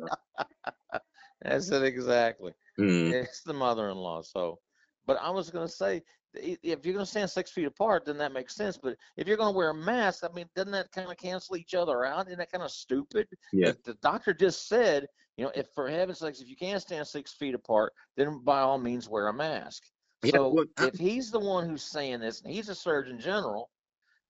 that's 1.41 1.71
it 1.71 1.83
exactly. 1.83 2.53
Mm. 2.79 3.11
It's 3.13 3.43
the 3.43 3.53
mother-in-law. 3.53 4.23
So, 4.23 4.59
but 5.05 5.17
I 5.21 5.29
was 5.29 5.49
gonna 5.49 5.67
say, 5.67 6.01
if 6.33 6.85
you're 6.85 6.93
gonna 6.93 7.05
stand 7.05 7.29
six 7.29 7.51
feet 7.51 7.65
apart, 7.65 8.05
then 8.05 8.17
that 8.17 8.33
makes 8.33 8.55
sense. 8.55 8.77
But 8.77 8.97
if 9.17 9.27
you're 9.27 9.37
gonna 9.37 9.55
wear 9.55 9.69
a 9.69 9.73
mask, 9.73 10.23
I 10.23 10.33
mean, 10.33 10.47
doesn't 10.55 10.71
that 10.71 10.91
kind 10.91 11.09
of 11.09 11.17
cancel 11.17 11.55
each 11.55 11.73
other 11.73 12.03
out? 12.05 12.27
Isn't 12.27 12.39
that 12.39 12.51
kind 12.51 12.63
of 12.63 12.71
stupid? 12.71 13.27
Yeah. 13.53 13.71
The, 13.71 13.93
the 13.93 13.93
doctor 14.01 14.33
just 14.33 14.67
said, 14.67 15.07
you 15.37 15.45
know, 15.45 15.51
if 15.55 15.67
for 15.73 15.89
heaven's 15.89 16.19
sakes, 16.19 16.41
if 16.41 16.49
you 16.49 16.55
can't 16.55 16.81
stand 16.81 17.07
six 17.07 17.33
feet 17.33 17.55
apart, 17.55 17.93
then 18.17 18.39
by 18.43 18.59
all 18.61 18.77
means 18.77 19.07
wear 19.09 19.27
a 19.27 19.33
mask. 19.33 19.83
Yeah, 20.23 20.31
So 20.31 20.65
I- 20.77 20.87
if 20.87 20.95
he's 20.95 21.31
the 21.31 21.39
one 21.39 21.67
who's 21.69 21.83
saying 21.83 22.19
this, 22.19 22.41
and 22.41 22.51
he's 22.51 22.69
a 22.69 22.75
surgeon 22.75 23.19
general, 23.19 23.69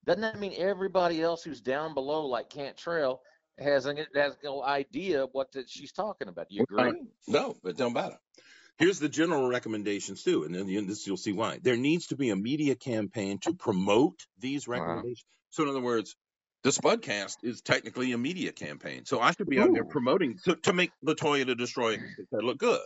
doesn't 0.05 0.21
that 0.21 0.39
mean 0.39 0.53
everybody 0.57 1.21
else 1.21 1.43
who's 1.43 1.61
down 1.61 1.93
below, 1.93 2.25
like 2.25 2.49
Cantrell, 2.49 3.21
has 3.57 3.85
an, 3.85 4.05
has 4.13 4.37
no 4.43 4.61
idea 4.63 5.25
what 5.31 5.51
that 5.53 5.69
she's 5.69 5.91
talking 5.91 6.27
about? 6.27 6.49
Do 6.49 6.55
you 6.55 6.65
Well, 6.69 6.87
uh, 6.87 6.89
agree? 6.89 7.07
No, 7.27 7.55
it 7.63 7.77
don't 7.77 7.93
matter. 7.93 8.17
Here's 8.77 8.99
the 8.99 9.07
general 9.09 9.47
recommendations 9.47 10.23
too, 10.23 10.43
and 10.43 10.53
then 10.53 10.67
you- 10.67 10.81
this 10.85 11.07
you'll 11.07 11.15
see 11.17 11.31
why. 11.31 11.59
There 11.59 11.77
needs 11.77 12.07
to 12.07 12.17
be 12.17 12.29
a 12.29 12.35
media 12.35 12.75
campaign 12.75 13.39
to 13.39 13.53
promote 13.53 14.27
these 14.37 14.67
Wow. 14.67 14.79
recommendations. 14.79 15.25
So 15.49 15.63
in 15.63 15.69
other 15.69 15.81
words, 15.81 16.15
the 16.63 16.71
Spudcast 16.71 17.37
is 17.43 17.61
technically 17.61 18.11
a 18.11 18.17
media 18.17 18.51
campaign. 18.51 19.05
So 19.05 19.19
I 19.21 19.31
should 19.31 19.47
be 19.47 19.59
out 19.59 19.71
there 19.73 19.85
promoting 19.85 20.37
to, 20.45 20.55
to 20.55 20.73
make 20.73 20.91
Latoya 21.05 21.45
the 21.45 21.55
Destroyer 21.55 21.99
look 22.31 22.57
good. 22.57 22.81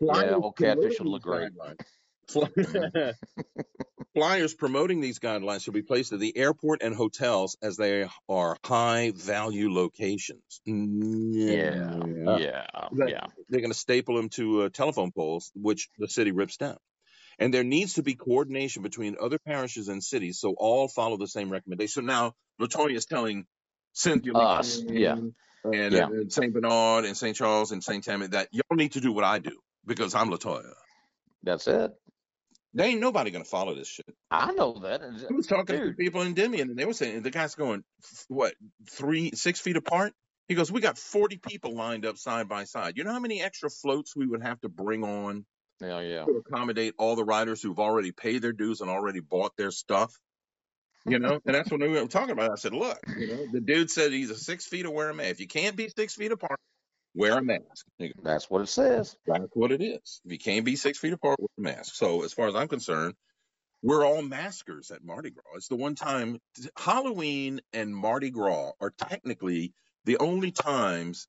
Yeah, 0.00 0.34
old 0.34 0.56
catfish 0.56 0.98
promoting 0.98 0.98
would 0.98 1.08
look 1.08 1.22
these 1.22 1.22
great. 1.22 1.52
Flyers 4.14 4.54
promoting 4.54 5.00
these 5.00 5.20
guidelines 5.20 5.62
should 5.62 5.74
be 5.74 5.82
placed 5.82 6.12
at 6.12 6.18
the 6.18 6.36
airport 6.36 6.82
and 6.82 6.94
hotels 6.94 7.56
as 7.62 7.76
they 7.76 8.08
are 8.28 8.56
high 8.64 9.12
value 9.14 9.72
locations. 9.72 10.60
Yeah, 10.66 12.00
Yeah. 12.36 12.38
yeah, 12.38 12.66
yeah. 13.06 13.26
they're 13.48 13.60
going 13.60 13.70
to 13.72 13.78
staple 13.78 14.16
them 14.16 14.28
to 14.30 14.62
uh, 14.62 14.68
telephone 14.70 15.12
poles, 15.12 15.52
which 15.54 15.88
the 15.98 16.08
city 16.08 16.32
rips 16.32 16.56
down. 16.56 16.76
And 17.38 17.54
there 17.54 17.64
needs 17.64 17.94
to 17.94 18.02
be 18.02 18.14
coordination 18.16 18.82
between 18.82 19.16
other 19.20 19.38
parishes 19.38 19.88
and 19.88 20.02
cities, 20.02 20.40
so 20.40 20.54
all 20.58 20.88
follow 20.88 21.16
the 21.16 21.28
same 21.28 21.48
recommendation. 21.50 22.02
So 22.02 22.06
now 22.06 22.34
Latoya 22.60 22.96
is 22.96 23.06
telling 23.06 23.46
Cynthia 23.92 24.32
Us, 24.34 24.80
McCain 24.82 24.98
yeah. 24.98 25.16
and, 25.64 25.92
Yeah. 25.92 26.06
and 26.06 26.32
St. 26.32 26.52
Bernard 26.52 27.04
and 27.04 27.16
St. 27.16 27.34
Charles 27.36 27.70
and 27.72 27.82
St. 27.82 28.02
Tammany 28.04 28.28
that 28.30 28.48
y'all 28.50 28.76
need 28.76 28.92
to 28.92 29.00
do 29.00 29.12
what 29.12 29.24
I 29.24 29.38
do 29.38 29.56
because 29.86 30.14
I'm 30.14 30.28
Latoya. 30.30 30.72
That's 31.42 31.66
it. 31.68 31.92
There 32.72 32.86
ain't 32.86 33.00
nobody 33.00 33.30
going 33.30 33.44
to 33.44 33.50
follow 33.50 33.74
this 33.74 33.88
shit. 33.88 34.06
I 34.30 34.52
know 34.52 34.78
that. 34.82 35.02
I 35.02 35.32
was 35.34 35.46
talking 35.46 35.76
to 35.76 35.92
people 35.94 36.20
in 36.22 36.28
Endymion, 36.28 36.70
and 36.70 36.78
they 36.78 36.84
were 36.84 36.92
saying 36.92 37.22
the 37.22 37.30
guy's 37.30 37.54
going 37.56 37.82
what 38.28 38.54
three, 38.88 39.32
six 39.34 39.60
feet 39.60 39.76
apart. 39.76 40.12
He 40.46 40.54
goes, 40.54 40.70
"We 40.70 40.80
got 40.80 40.98
forty 40.98 41.38
people 41.38 41.74
lined 41.74 42.06
up 42.06 42.16
side 42.16 42.48
by 42.48 42.64
side. 42.64 42.96
You 42.96 43.04
know 43.04 43.12
how 43.12 43.18
many 43.20 43.42
extra 43.42 43.70
floats 43.70 44.14
we 44.14 44.26
would 44.26 44.42
have 44.42 44.60
to 44.60 44.68
bring 44.68 45.02
on 45.04 45.44
Yeah, 45.80 46.00
yeah. 46.00 46.24
to 46.24 46.42
accommodate 46.46 46.94
all 46.98 47.16
the 47.16 47.24
riders 47.24 47.60
who've 47.62 47.78
already 47.78 48.12
paid 48.12 48.42
their 48.42 48.52
dues 48.52 48.80
and 48.80 48.90
already 48.90 49.20
bought 49.20 49.56
their 49.56 49.70
stuff. 49.70 50.16
You 51.06 51.18
know, 51.18 51.40
and 51.46 51.54
that's 51.54 51.70
what 51.70 51.80
we 51.80 51.88
were 51.88 52.06
talking 52.06 52.32
about. 52.32 52.50
I 52.52 52.56
said, 52.56 52.74
look, 52.74 52.98
you 53.16 53.28
know, 53.28 53.46
the 53.52 53.60
dude 53.60 53.90
said 53.90 54.12
he's 54.12 54.28
a 54.30 54.36
six 54.36 54.66
feet 54.66 54.84
or 54.84 54.90
wear 54.90 55.08
a 55.08 55.14
mask. 55.14 55.30
If 55.30 55.40
you 55.40 55.46
can't 55.48 55.74
be 55.74 55.88
six 55.88 56.14
feet 56.14 56.30
apart, 56.30 56.60
wear 57.14 57.38
a 57.38 57.42
mask. 57.42 57.86
Nigga, 58.00 58.12
That's 58.22 58.48
what 58.50 58.62
it 58.62 58.68
says. 58.68 59.16
That's 59.26 59.44
what 59.54 59.72
it 59.72 59.82
is. 59.82 60.20
If 60.24 60.32
you 60.32 60.38
can't 60.38 60.64
be 60.64 60.76
six 60.76 60.98
feet 60.98 61.12
apart, 61.12 61.38
wear 61.40 61.48
a 61.58 61.76
mask. 61.76 61.94
So 61.94 62.22
as 62.22 62.32
far 62.32 62.48
as 62.48 62.54
I'm 62.54 62.68
concerned, 62.68 63.14
we're 63.82 64.04
all 64.04 64.22
maskers 64.22 64.90
at 64.90 65.02
Mardi 65.02 65.30
Gras. 65.30 65.56
It's 65.56 65.68
the 65.68 65.76
one 65.76 65.94
time 65.94 66.38
Halloween 66.76 67.60
and 67.72 67.94
Mardi 67.94 68.30
Gras 68.30 68.72
are 68.80 68.92
technically 69.08 69.72
the 70.04 70.18
only 70.18 70.50
times 70.50 71.26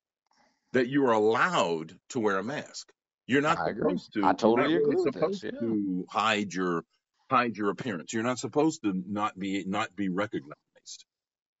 that 0.72 0.88
you 0.88 1.06
are 1.06 1.12
allowed 1.12 1.94
to 2.10 2.20
wear 2.20 2.38
a 2.38 2.44
mask. 2.44 2.90
You're 3.26 3.42
not 3.42 3.58
I 3.58 3.70
agree. 3.70 3.82
supposed 3.82 4.12
to. 4.14 4.24
I 4.24 4.32
totally 4.32 4.74
agree 4.74 4.94
really 4.96 5.10
with 5.10 5.14
this, 5.14 5.42
yeah. 5.44 5.50
to 5.52 6.04
hide 6.10 6.52
your 6.52 6.84
hide 7.30 7.56
your 7.56 7.70
appearance. 7.70 8.12
You're 8.12 8.22
not 8.22 8.38
supposed 8.38 8.82
to 8.82 8.92
not 9.06 9.38
be 9.38 9.64
not 9.66 9.94
be 9.96 10.08
recognized 10.08 10.56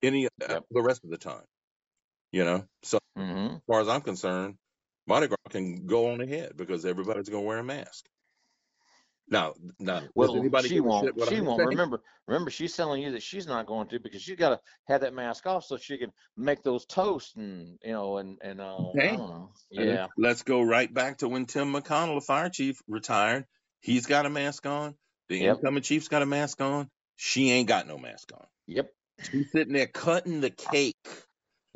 any 0.02 0.28
uh, 0.46 0.60
the 0.70 0.82
rest 0.82 1.04
of 1.04 1.10
the 1.10 1.18
time. 1.18 1.44
You 2.32 2.44
know. 2.44 2.66
So 2.82 2.98
hmm 3.16 3.56
as 3.56 3.60
far 3.66 3.80
as 3.80 3.88
I'm 3.88 4.02
concerned, 4.02 4.56
Mardi 5.06 5.28
Gras 5.28 5.36
can 5.50 5.86
go 5.86 6.12
on 6.12 6.20
ahead 6.20 6.56
because 6.56 6.84
everybody's 6.86 7.28
gonna 7.28 7.42
wear 7.42 7.58
a 7.58 7.64
mask. 7.64 8.06
Now, 9.28 9.54
now, 9.78 10.08
Well, 10.14 10.32
she 10.62 10.80
won't. 10.80 11.08
She 11.28 11.40
I'm 11.40 11.46
won't. 11.46 11.58
saying? 11.58 11.68
Remember, 11.70 12.02
remember, 12.26 12.50
she's 12.50 12.76
telling 12.76 13.02
you 13.02 13.12
that 13.12 13.22
she's 13.22 13.46
not 13.46 13.66
going 13.66 13.88
to 13.88 13.98
because 14.00 14.22
she's 14.22 14.36
got 14.36 14.50
to 14.50 14.60
have 14.88 15.00
that 15.02 15.14
mask 15.14 15.46
off 15.46 15.64
so 15.64 15.76
she 15.78 15.96
can 15.98 16.12
make 16.36 16.62
those 16.62 16.84
toasts 16.86 17.34
and 17.36 17.78
you 17.82 17.92
know 17.92 18.18
and 18.18 18.38
and 18.42 18.60
uh, 18.60 18.90
I 18.90 18.94
Hey. 18.94 19.16
don't 19.16 19.28
know. 19.30 19.52
Yeah, 19.70 20.08
let's- 20.08 20.12
Let's 20.18 20.42
go 20.42 20.62
right 20.62 20.92
back 20.92 21.18
to 21.18 21.28
when 21.28 21.46
Tim 21.46 21.72
McConnell, 21.72 22.16
the 22.16 22.20
fire 22.26 22.50
chief, 22.50 22.82
retired. 22.88 23.46
He's 23.80 24.06
got 24.06 24.26
a 24.26 24.30
mask 24.30 24.66
on. 24.66 24.96
The 25.28 25.40
Yep. 25.40 25.56
incoming 25.56 25.82
chief's 25.82 26.08
got 26.08 26.22
a 26.22 26.26
mask 26.26 26.60
on. 26.60 26.90
She 27.16 27.50
ain't 27.50 27.68
got 27.68 27.86
no 27.86 27.96
mask 27.98 28.32
on. 28.34 28.46
yep, 28.66 28.90
She's 29.30 29.50
sitting 29.52 29.72
there 29.72 29.86
cutting 29.86 30.40
the 30.40 30.50
cake 30.50 30.96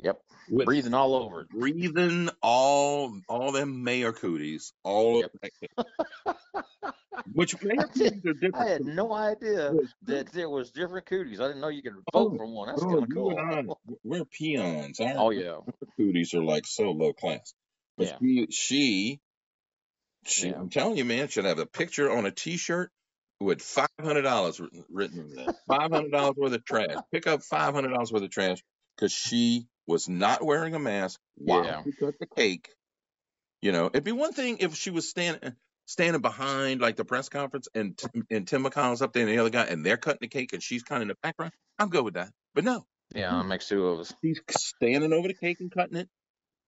yep. 0.02 0.20
with 0.48 0.66
Breathing 0.66 0.94
all 0.94 1.14
over 1.14 1.42
it. 1.42 1.48
breathing 1.50 2.28
all 2.42 3.18
all 3.28 3.52
them 3.52 3.82
mayor 3.84 4.12
cooties 4.12 4.72
all 4.84 5.20
Yep. 5.20 5.32
Which 7.32 7.60
mayor 7.62 7.80
I 7.80 7.84
cooties 7.84 8.24
are 8.26 8.32
different. 8.34 8.56
I 8.56 8.66
had 8.68 8.84
no 8.84 9.12
idea 9.12 9.74
that 10.02 10.32
there 10.32 10.48
was 10.48 10.70
different 10.70 11.06
cooties. 11.06 11.40
I 11.40 11.48
didn't 11.48 11.60
know 11.60 11.68
you 11.68 11.82
could 11.82 11.94
Oh, 12.12 12.28
vote 12.28 12.36
for 12.36 12.46
one. 12.46 12.68
That's 12.68 12.82
Oh, 12.82 12.86
kind 12.86 13.02
of 13.02 13.08
you 13.08 13.14
cool. 13.14 13.38
and 13.38 13.70
I, 13.70 13.74
we're 14.04 14.24
peons. 14.24 15.00
Our 15.00 15.14
Oh 15.16 15.30
yeah, 15.30 15.58
cooties 15.96 16.34
are 16.34 16.42
like 16.44 16.66
so 16.66 16.90
low 16.92 17.12
class. 17.12 17.52
But 17.96 18.08
Yeah. 18.08 18.18
she, 18.20 18.46
she, 18.50 19.20
she 20.24 20.48
Yeah. 20.48 20.56
I'm 20.58 20.68
telling 20.70 20.96
you, 20.98 21.04
man, 21.04 21.28
should 21.28 21.46
have 21.46 21.58
a 21.58 21.66
picture 21.66 22.10
on 22.10 22.26
a 22.26 22.30
T-shirt 22.30 22.90
with 23.40 23.60
five 23.62 23.88
hundred 24.00 24.22
dollars 24.22 24.60
written 24.90 25.20
on 25.20 25.30
that. 25.34 25.56
Five 25.66 25.90
hundred 25.90 26.12
dollars 26.12 26.36
worth 26.36 26.52
of 26.52 26.64
trash. 26.64 26.96
Pick 27.12 27.26
up 27.26 27.42
five 27.42 27.74
hundred 27.74 27.88
dollars 27.92 28.12
worth 28.12 28.22
of 28.22 28.30
trash 28.30 28.62
because 28.96 29.12
she 29.12 29.66
was 29.86 30.08
not 30.08 30.44
wearing 30.44 30.74
a 30.74 30.78
mask 30.78 31.20
while 31.36 31.64
Yeah. 31.64 31.82
she 31.84 31.92
cut 31.92 32.14
the 32.18 32.26
cake. 32.26 32.68
You 33.62 33.72
know, 33.72 33.86
it'd 33.86 34.04
be 34.04 34.12
one 34.12 34.32
thing 34.32 34.58
if 34.60 34.74
she 34.76 34.90
was 34.90 35.08
standing 35.08 35.54
standing 35.88 36.20
behind 36.20 36.80
like 36.80 36.96
the 36.96 37.04
press 37.04 37.28
conference 37.28 37.68
and 37.74 37.98
and 38.30 38.46
Tim 38.46 38.64
McConnell's 38.64 39.02
up 39.02 39.12
there 39.12 39.22
and 39.26 39.30
the 39.32 39.38
other 39.38 39.50
guy 39.50 39.64
and 39.64 39.84
they're 39.86 39.96
cutting 39.96 40.18
the 40.20 40.28
cake 40.28 40.52
and 40.52 40.62
she's 40.62 40.82
kind 40.82 40.98
of 41.00 41.02
in 41.02 41.08
the 41.08 41.16
background. 41.22 41.52
I'm 41.78 41.88
good 41.88 42.04
with 42.04 42.14
that. 42.14 42.30
But 42.54 42.64
no, 42.64 42.84
yeah. 43.14 43.40
It 43.40 43.44
makes 43.44 43.68
two 43.68 43.86
of 43.86 44.00
us. 44.00 44.12
she's 44.22 44.40
standing 44.56 45.12
over 45.12 45.28
the 45.28 45.34
cake 45.34 45.60
and 45.60 45.70
cutting 45.70 45.96
it. 45.96 46.08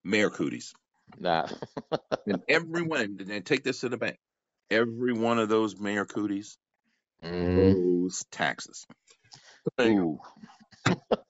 Mayor 0.05 0.31
cooties. 0.31 0.73
Nah. 1.19 1.49
And 2.27 2.43
everyone, 2.49 3.19
and 3.31 3.45
take 3.45 3.65
this 3.65 3.81
to 3.81 3.89
the 3.89 3.97
bank. 3.97 4.17
Every 4.71 5.13
one 5.15 5.39
of 5.39 5.49
those 5.49 5.79
mayor 5.79 6.05
cooties 6.05 6.57
Mm. 7.25 8.05
owes 8.05 8.25
taxes. 8.31 8.87
So, 9.65 9.71
there 9.77 9.89
you 9.91 10.21
go. 10.87 10.93
Ooh. 10.93 10.97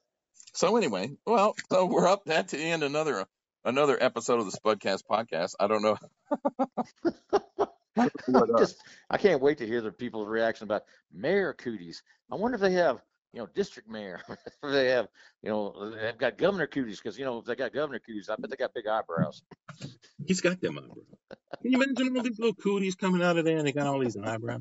So 0.59 0.75
anyway, 0.75 1.11
well, 1.25 1.55
so 1.71 1.85
we're 1.85 2.09
up 2.09 2.25
that 2.25 2.49
to 2.49 2.57
end 2.59 2.83
another 2.83 3.25
another 3.63 3.97
episode 3.97 4.41
of 4.41 4.51
the 4.51 4.57
Spudcast 4.59 5.03
podcast. 5.09 5.53
I 5.57 5.67
don't 5.67 5.81
know. 5.81 5.97
I 7.97 8.09
what, 8.25 8.49
uh, 8.53 8.59
Just, 8.59 8.75
I 9.09 9.17
can't 9.17 9.41
wait 9.41 9.59
to 9.59 9.65
hear 9.65 9.79
the 9.79 9.93
people's 9.93 10.27
reaction 10.27 10.65
about 10.65 10.81
mayor 11.13 11.53
cooties. 11.53 12.03
I 12.29 12.35
wonder 12.35 12.55
if 12.55 12.61
they 12.61 12.73
have, 12.73 13.01
you 13.31 13.39
know, 13.39 13.47
district 13.55 13.87
mayor. 13.87 14.19
if 14.29 14.37
they 14.61 14.89
have, 14.89 15.07
you 15.41 15.49
know, 15.49 15.91
they've 15.91 16.17
got 16.17 16.37
governor 16.37 16.67
cooties 16.67 16.99
because 16.99 17.17
you 17.17 17.23
know 17.23 17.37
if 17.37 17.45
they 17.45 17.55
got 17.55 17.71
governor 17.71 17.99
cooties, 17.99 18.27
I 18.27 18.35
bet 18.37 18.49
they 18.49 18.57
got 18.57 18.73
big 18.73 18.85
eyebrows. 18.85 19.41
he's 20.27 20.41
got 20.41 20.59
them 20.59 20.77
eyebrows. 20.77 21.37
Can 21.61 21.71
you 21.71 21.81
imagine 21.81 22.17
all 22.17 22.23
these 22.23 22.37
little 22.37 22.53
cooties 22.53 22.95
coming 22.95 23.23
out 23.23 23.37
of 23.37 23.45
there 23.45 23.59
and 23.59 23.65
they 23.65 23.71
got 23.71 23.87
all 23.87 23.99
these 23.99 24.17
eyebrows? 24.17 24.59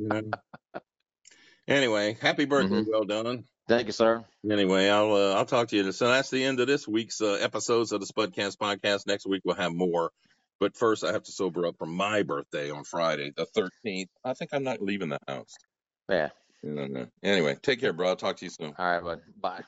You 0.00 0.08
know? 0.08 0.22
Anyway, 1.68 2.18
happy 2.20 2.44
birthday, 2.44 2.82
Mhm. 2.82 2.86
Weldon. 2.88 3.44
Thank 3.68 3.86
you, 3.86 3.92
sir. 3.92 4.24
Anyway, 4.48 4.88
I'll 4.88 5.12
uh, 5.12 5.34
I'll 5.34 5.46
talk 5.46 5.68
to 5.68 5.76
you. 5.76 5.92
So 5.92 6.08
that's 6.08 6.30
the 6.30 6.44
end 6.44 6.60
of 6.60 6.66
this 6.66 6.86
week's 6.86 7.20
uh, 7.20 7.38
episodes 7.40 7.92
of 7.92 8.00
the 8.00 8.06
Spudcast 8.06 8.56
podcast. 8.56 9.06
Next 9.06 9.26
week 9.26 9.42
we'll 9.44 9.56
have 9.56 9.72
more. 9.72 10.10
But 10.60 10.76
first, 10.76 11.04
I 11.04 11.12
have 11.12 11.24
to 11.24 11.32
sober 11.32 11.66
up 11.66 11.76
for 11.78 11.86
my 11.86 12.22
birthday 12.22 12.70
on 12.70 12.84
Friday, 12.84 13.32
the 13.36 13.46
13th. 13.46 14.08
I 14.24 14.34
think 14.34 14.50
I'm 14.52 14.62
not 14.62 14.80
leaving 14.80 15.08
the 15.08 15.18
house. 15.26 15.54
Yeah. 16.08 16.28
Anyway, 17.24 17.56
take 17.62 17.80
care, 17.80 17.92
bro. 17.92 18.10
I'll 18.10 18.16
talk 18.16 18.36
to 18.36 18.44
you 18.44 18.50
soon. 18.50 18.72
All 18.78 18.86
right, 18.86 19.02
bud. 19.02 19.20
Bye. 19.40 19.64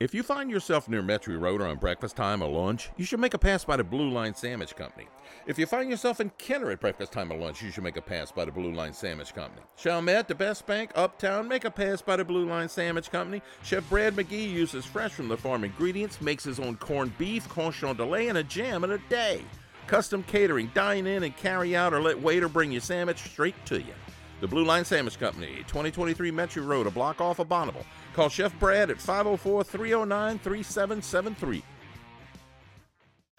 If 0.00 0.12
you 0.12 0.24
find 0.24 0.50
yourself 0.50 0.88
near 0.88 1.04
Metairie 1.04 1.40
Road 1.40 1.62
on 1.62 1.76
breakfast 1.76 2.16
time 2.16 2.42
or 2.42 2.50
lunch, 2.50 2.90
you 2.96 3.04
should 3.04 3.20
make 3.20 3.32
a 3.32 3.38
pass 3.38 3.64
by 3.64 3.76
the 3.76 3.84
Blue 3.84 4.10
Line 4.10 4.34
Sandwich 4.34 4.74
Company. 4.74 5.06
If 5.46 5.56
you 5.56 5.66
find 5.66 5.88
yourself 5.88 6.18
in 6.18 6.30
Kenner 6.36 6.72
at 6.72 6.80
breakfast 6.80 7.12
time 7.12 7.30
or 7.30 7.38
lunch, 7.38 7.62
you 7.62 7.70
should 7.70 7.84
make 7.84 7.96
a 7.96 8.02
pass 8.02 8.32
by 8.32 8.44
the 8.44 8.50
Blue 8.50 8.72
Line 8.72 8.92
Sandwich 8.92 9.32
Company. 9.36 9.62
Chalmette, 9.76 10.26
the 10.26 10.34
best 10.34 10.66
bank, 10.66 10.90
uptown, 10.96 11.46
make 11.46 11.64
a 11.64 11.70
pass 11.70 12.02
by 12.02 12.16
the 12.16 12.24
Blue 12.24 12.44
Line 12.44 12.68
Sandwich 12.68 13.12
Company. 13.12 13.40
Chef 13.62 13.88
Brad 13.88 14.16
McGee 14.16 14.50
uses 14.50 14.84
fresh 14.84 15.12
from 15.12 15.28
the 15.28 15.36
farm 15.36 15.62
ingredients, 15.62 16.20
makes 16.20 16.42
his 16.42 16.58
own 16.58 16.76
corned 16.76 17.16
beef, 17.16 17.48
corn 17.48 17.72
delay, 17.96 18.26
and 18.26 18.38
a 18.38 18.42
jam 18.42 18.82
in 18.82 18.90
a 18.90 18.98
day. 19.08 19.42
Custom 19.86 20.24
catering, 20.24 20.72
dine 20.74 21.06
in 21.06 21.22
and 21.22 21.36
carry 21.36 21.76
out, 21.76 21.94
or 21.94 22.02
let 22.02 22.20
waiter 22.20 22.48
bring 22.48 22.72
your 22.72 22.80
sandwich 22.80 23.22
straight 23.22 23.54
to 23.66 23.80
you. 23.80 23.94
The 24.40 24.48
Blue 24.48 24.64
Line 24.64 24.84
Sandwich 24.84 25.18
Company, 25.18 25.58
2023 25.68 26.30
Metairie 26.30 26.66
Road, 26.66 26.86
a 26.86 26.90
block 26.90 27.20
off 27.20 27.38
of 27.38 27.48
Bonnabel. 27.48 27.84
Call 28.14 28.28
Chef 28.28 28.56
Brad 28.58 28.90
at 28.90 28.98
504 28.98 29.64
309 29.64 30.38
3773. 30.38 31.62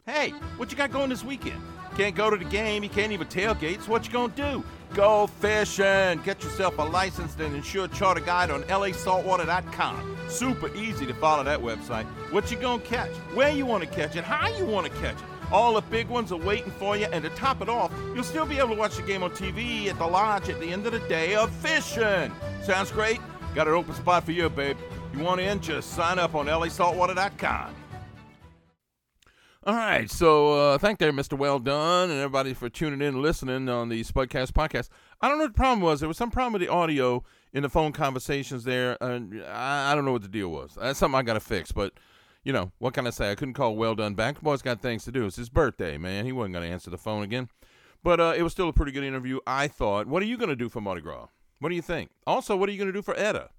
Hey, 0.05 0.29
what 0.57 0.71
you 0.71 0.77
got 0.77 0.91
going 0.91 1.09
this 1.09 1.23
weekend? 1.23 1.61
Can't 1.97 2.15
go 2.15 2.29
to 2.29 2.37
the 2.37 2.45
game, 2.45 2.83
you 2.83 2.89
can't 2.89 3.11
even 3.11 3.27
tailgate, 3.27 3.81
so 3.81 3.91
what 3.91 4.05
you 4.05 4.13
gonna 4.13 4.33
do? 4.35 4.63
Go 4.93 5.27
fishing! 5.27 6.21
Get 6.23 6.43
yourself 6.43 6.77
a 6.77 6.83
licensed 6.83 7.39
and 7.39 7.55
insured 7.55 7.91
charter 7.91 8.21
guide 8.21 8.51
on 8.51 8.63
lasaltwater.com. 8.63 10.17
Super 10.29 10.73
easy 10.75 11.05
to 11.05 11.13
follow 11.15 11.43
that 11.43 11.59
website. 11.59 12.05
What 12.31 12.51
you 12.51 12.57
gonna 12.57 12.83
catch? 12.83 13.09
Where 13.33 13.49
you 13.49 13.65
wanna 13.65 13.87
catch 13.87 14.15
it? 14.15 14.23
How 14.23 14.47
you 14.55 14.65
wanna 14.65 14.89
catch 14.89 15.15
it? 15.15 15.34
All 15.51 15.75
the 15.75 15.81
big 15.81 16.07
ones 16.07 16.31
are 16.31 16.37
waiting 16.37 16.71
for 16.71 16.97
you, 16.97 17.05
and 17.11 17.23
to 17.23 17.29
top 17.31 17.61
it 17.61 17.69
off, 17.69 17.91
you'll 18.13 18.23
still 18.23 18.45
be 18.45 18.57
able 18.57 18.69
to 18.69 18.75
watch 18.75 18.95
the 18.95 19.03
game 19.03 19.23
on 19.23 19.31
TV 19.31 19.87
at 19.87 19.97
the 19.97 20.07
lodge 20.07 20.49
at 20.49 20.59
the 20.59 20.67
end 20.71 20.85
of 20.85 20.91
the 20.91 20.99
day 21.07 21.35
of 21.35 21.49
fishing. 21.51 22.31
Sounds 22.63 22.91
great? 22.91 23.19
Got 23.53 23.67
an 23.67 23.73
open 23.73 23.93
spot 23.93 24.23
for 24.23 24.31
you, 24.31 24.49
babe. 24.49 24.77
You 25.13 25.19
want 25.19 25.39
in? 25.39 25.59
Just 25.61 25.91
sign 25.91 26.19
up 26.19 26.35
on 26.35 26.47
lasaltwater.com. 26.47 27.75
All 29.67 29.73
right, 29.73 30.11
so 30.11 30.53
uh, 30.53 30.77
thank 30.77 30.99
there, 30.99 31.11
Mr. 31.11 31.35
Weldon, 31.35 32.11
and 32.11 32.19
everybody 32.19 32.53
for 32.53 32.69
tuning 32.69 33.01
in 33.01 33.15
and 33.15 33.21
listening 33.23 33.67
on 33.67 33.89
the 33.89 34.03
Spudcast 34.03 34.51
podcast. 34.51 34.89
I 35.21 35.27
don't 35.27 35.39
know 35.39 35.45
what 35.45 35.53
the 35.53 35.57
problem 35.57 35.79
was. 35.79 36.01
There 36.01 36.07
was 36.07 36.17
some 36.17 36.29
problem 36.29 36.53
with 36.53 36.61
the 36.61 36.67
audio 36.67 37.23
in 37.51 37.63
the 37.63 37.69
phone 37.69 37.91
conversations 37.91 38.63
there, 38.63 38.95
and 39.01 39.41
I, 39.43 39.91
I 39.91 39.95
don't 39.95 40.05
know 40.05 40.11
what 40.11 40.21
the 40.21 40.27
deal 40.27 40.49
was. 40.49 40.77
That's 40.79 40.99
something 40.99 41.17
I 41.17 41.23
got 41.23 41.33
to 41.33 41.39
fix, 41.39 41.71
but 41.71 41.93
you 42.45 42.53
know, 42.53 42.71
what 42.77 42.93
can 42.93 43.07
I 43.07 43.09
say? 43.09 43.31
I 43.31 43.35
couldn't 43.35 43.55
call 43.55 43.75
Weldon 43.75 44.13
back. 44.13 44.35
The 44.35 44.41
boy's 44.41 44.61
got 44.61 44.79
things 44.79 45.03
to 45.05 45.11
do. 45.11 45.25
It's 45.25 45.35
his 45.35 45.49
birthday, 45.49 45.97
man. 45.97 46.25
He 46.25 46.31
wasn't 46.31 46.53
going 46.53 46.65
to 46.65 46.71
answer 46.71 46.91
the 46.91 46.97
phone 46.97 47.23
again. 47.23 47.49
But 48.03 48.19
uh, 48.19 48.33
it 48.37 48.43
was 48.43 48.53
still 48.53 48.69
a 48.69 48.73
pretty 48.73 48.91
good 48.91 49.03
interview, 49.03 49.39
I 49.47 49.67
thought. 49.67 50.05
What 50.05 50.21
are 50.21 50.27
you 50.27 50.37
going 50.37 50.49
to 50.49 50.55
do 50.55 50.69
for 50.69 50.79
Mardi 50.79 51.01
Gras? 51.01 51.25
What 51.59 51.69
do 51.69 51.75
you 51.75 51.81
think? 51.81 52.11
Also, 52.27 52.55
what 52.55 52.69
are 52.69 52.71
you 52.71 52.77
going 52.77 52.89
to 52.89 52.93
do 52.93 53.01
for 53.01 53.17
Eta? 53.17 53.49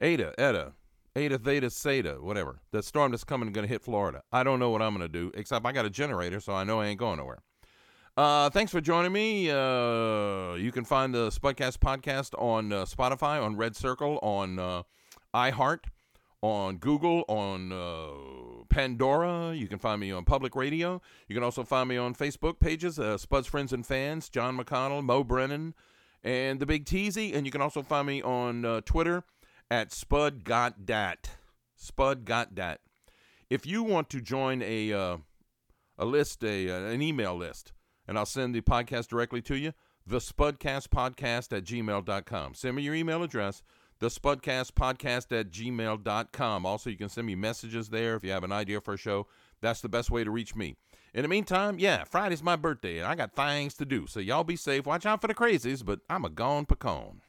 Ada, 0.00 0.34
Eta, 0.36 0.72
Eta, 1.14 1.38
Theta, 1.38 1.70
Zeta, 1.70 2.18
whatever. 2.20 2.58
The 2.72 2.82
storm 2.82 3.12
that's 3.12 3.22
coming 3.22 3.48
is 3.48 3.54
going 3.54 3.66
to 3.66 3.72
hit 3.72 3.82
Florida. 3.82 4.22
I 4.32 4.42
don't 4.42 4.58
know 4.58 4.70
what 4.70 4.82
I'm 4.82 4.92
going 4.94 5.08
to 5.08 5.12
do, 5.12 5.30
except 5.34 5.64
I 5.64 5.70
got 5.70 5.84
a 5.86 5.90
generator, 5.90 6.40
so 6.40 6.54
I 6.54 6.64
know 6.64 6.80
I 6.80 6.86
ain't 6.86 6.98
going 6.98 7.18
nowhere. 7.18 7.38
Uh, 8.16 8.50
thanks 8.50 8.72
for 8.72 8.80
joining 8.80 9.12
me. 9.12 9.48
Uh, 9.48 10.54
you 10.54 10.72
can 10.72 10.84
find 10.84 11.14
the 11.14 11.28
Spudcast 11.28 11.78
podcast 11.78 12.34
on 12.42 12.72
uh, 12.72 12.84
Spotify, 12.84 13.40
on 13.40 13.54
RedCircle, 13.56 14.18
on 14.22 14.58
uh, 14.58 14.82
iHeart 15.32 15.84
on 16.42 16.76
Google, 16.76 17.24
on 17.28 17.72
uh, 17.72 18.64
Pandora. 18.68 19.54
You 19.54 19.68
can 19.68 19.78
find 19.78 20.00
me 20.00 20.12
on 20.12 20.24
public 20.24 20.54
radio. 20.54 21.00
You 21.28 21.34
can 21.34 21.42
also 21.42 21.64
find 21.64 21.88
me 21.88 21.96
on 21.96 22.14
Facebook 22.14 22.60
pages, 22.60 22.98
uh, 22.98 23.18
Spud's 23.18 23.46
Friends 23.46 23.72
and 23.72 23.86
Fans, 23.86 24.28
John 24.28 24.56
McConnell, 24.58 25.02
Mo 25.02 25.24
Brennan, 25.24 25.74
and 26.22 26.60
the 26.60 26.66
Big 26.66 26.84
Teasy. 26.84 27.34
And 27.34 27.46
you 27.46 27.52
can 27.52 27.60
also 27.60 27.82
find 27.82 28.06
me 28.06 28.22
on 28.22 28.64
uh, 28.64 28.80
Twitter 28.84 29.24
at 29.70 29.92
Spud 29.92 30.44
Got 30.44 30.86
Dat. 30.86 31.30
Spud 31.74 32.24
Got 32.24 32.54
Dat. 32.54 32.80
If 33.48 33.66
you 33.66 33.82
want 33.82 34.10
to 34.10 34.20
join 34.20 34.62
a 34.62 34.92
uh, 34.92 35.16
a 35.98 36.04
list, 36.04 36.42
a 36.44 36.68
uh, 36.68 36.90
an 36.90 37.00
email 37.00 37.36
list, 37.36 37.72
and 38.06 38.18
I'll 38.18 38.26
send 38.26 38.54
the 38.54 38.60
podcast 38.60 39.08
directly 39.08 39.40
to 39.42 39.56
you, 39.56 39.72
the 40.06 40.18
Spudcast 40.18 40.88
Podcast 40.88 41.56
at 41.56 41.64
gmail.com. 41.64 42.54
Send 42.54 42.76
me 42.76 42.82
your 42.82 42.94
email 42.94 43.22
address 43.22 43.62
the 43.98 44.08
Spudcast 44.08 44.72
podcast 44.72 45.38
at 45.38 45.50
gmail.com. 45.50 46.66
Also, 46.66 46.90
you 46.90 46.96
can 46.96 47.08
send 47.08 47.26
me 47.26 47.34
messages 47.34 47.88
there 47.88 48.16
if 48.16 48.24
you 48.24 48.30
have 48.30 48.44
an 48.44 48.52
idea 48.52 48.80
for 48.80 48.94
a 48.94 48.98
show. 48.98 49.26
That's 49.60 49.80
the 49.80 49.88
best 49.88 50.10
way 50.10 50.24
to 50.24 50.30
reach 50.30 50.54
me. 50.54 50.76
In 51.14 51.22
the 51.22 51.28
meantime, 51.28 51.78
yeah, 51.78 52.04
Friday's 52.04 52.42
my 52.42 52.56
birthday 52.56 52.98
and 52.98 53.06
I 53.06 53.14
got 53.14 53.34
things 53.34 53.74
to 53.74 53.86
do. 53.86 54.06
So 54.06 54.20
y'all 54.20 54.44
be 54.44 54.56
safe. 54.56 54.84
Watch 54.84 55.06
out 55.06 55.22
for 55.22 55.28
the 55.28 55.34
crazies, 55.34 55.84
but 55.84 56.00
I'm 56.10 56.26
a 56.26 56.28
gone 56.28 56.66
pecan. 56.66 57.22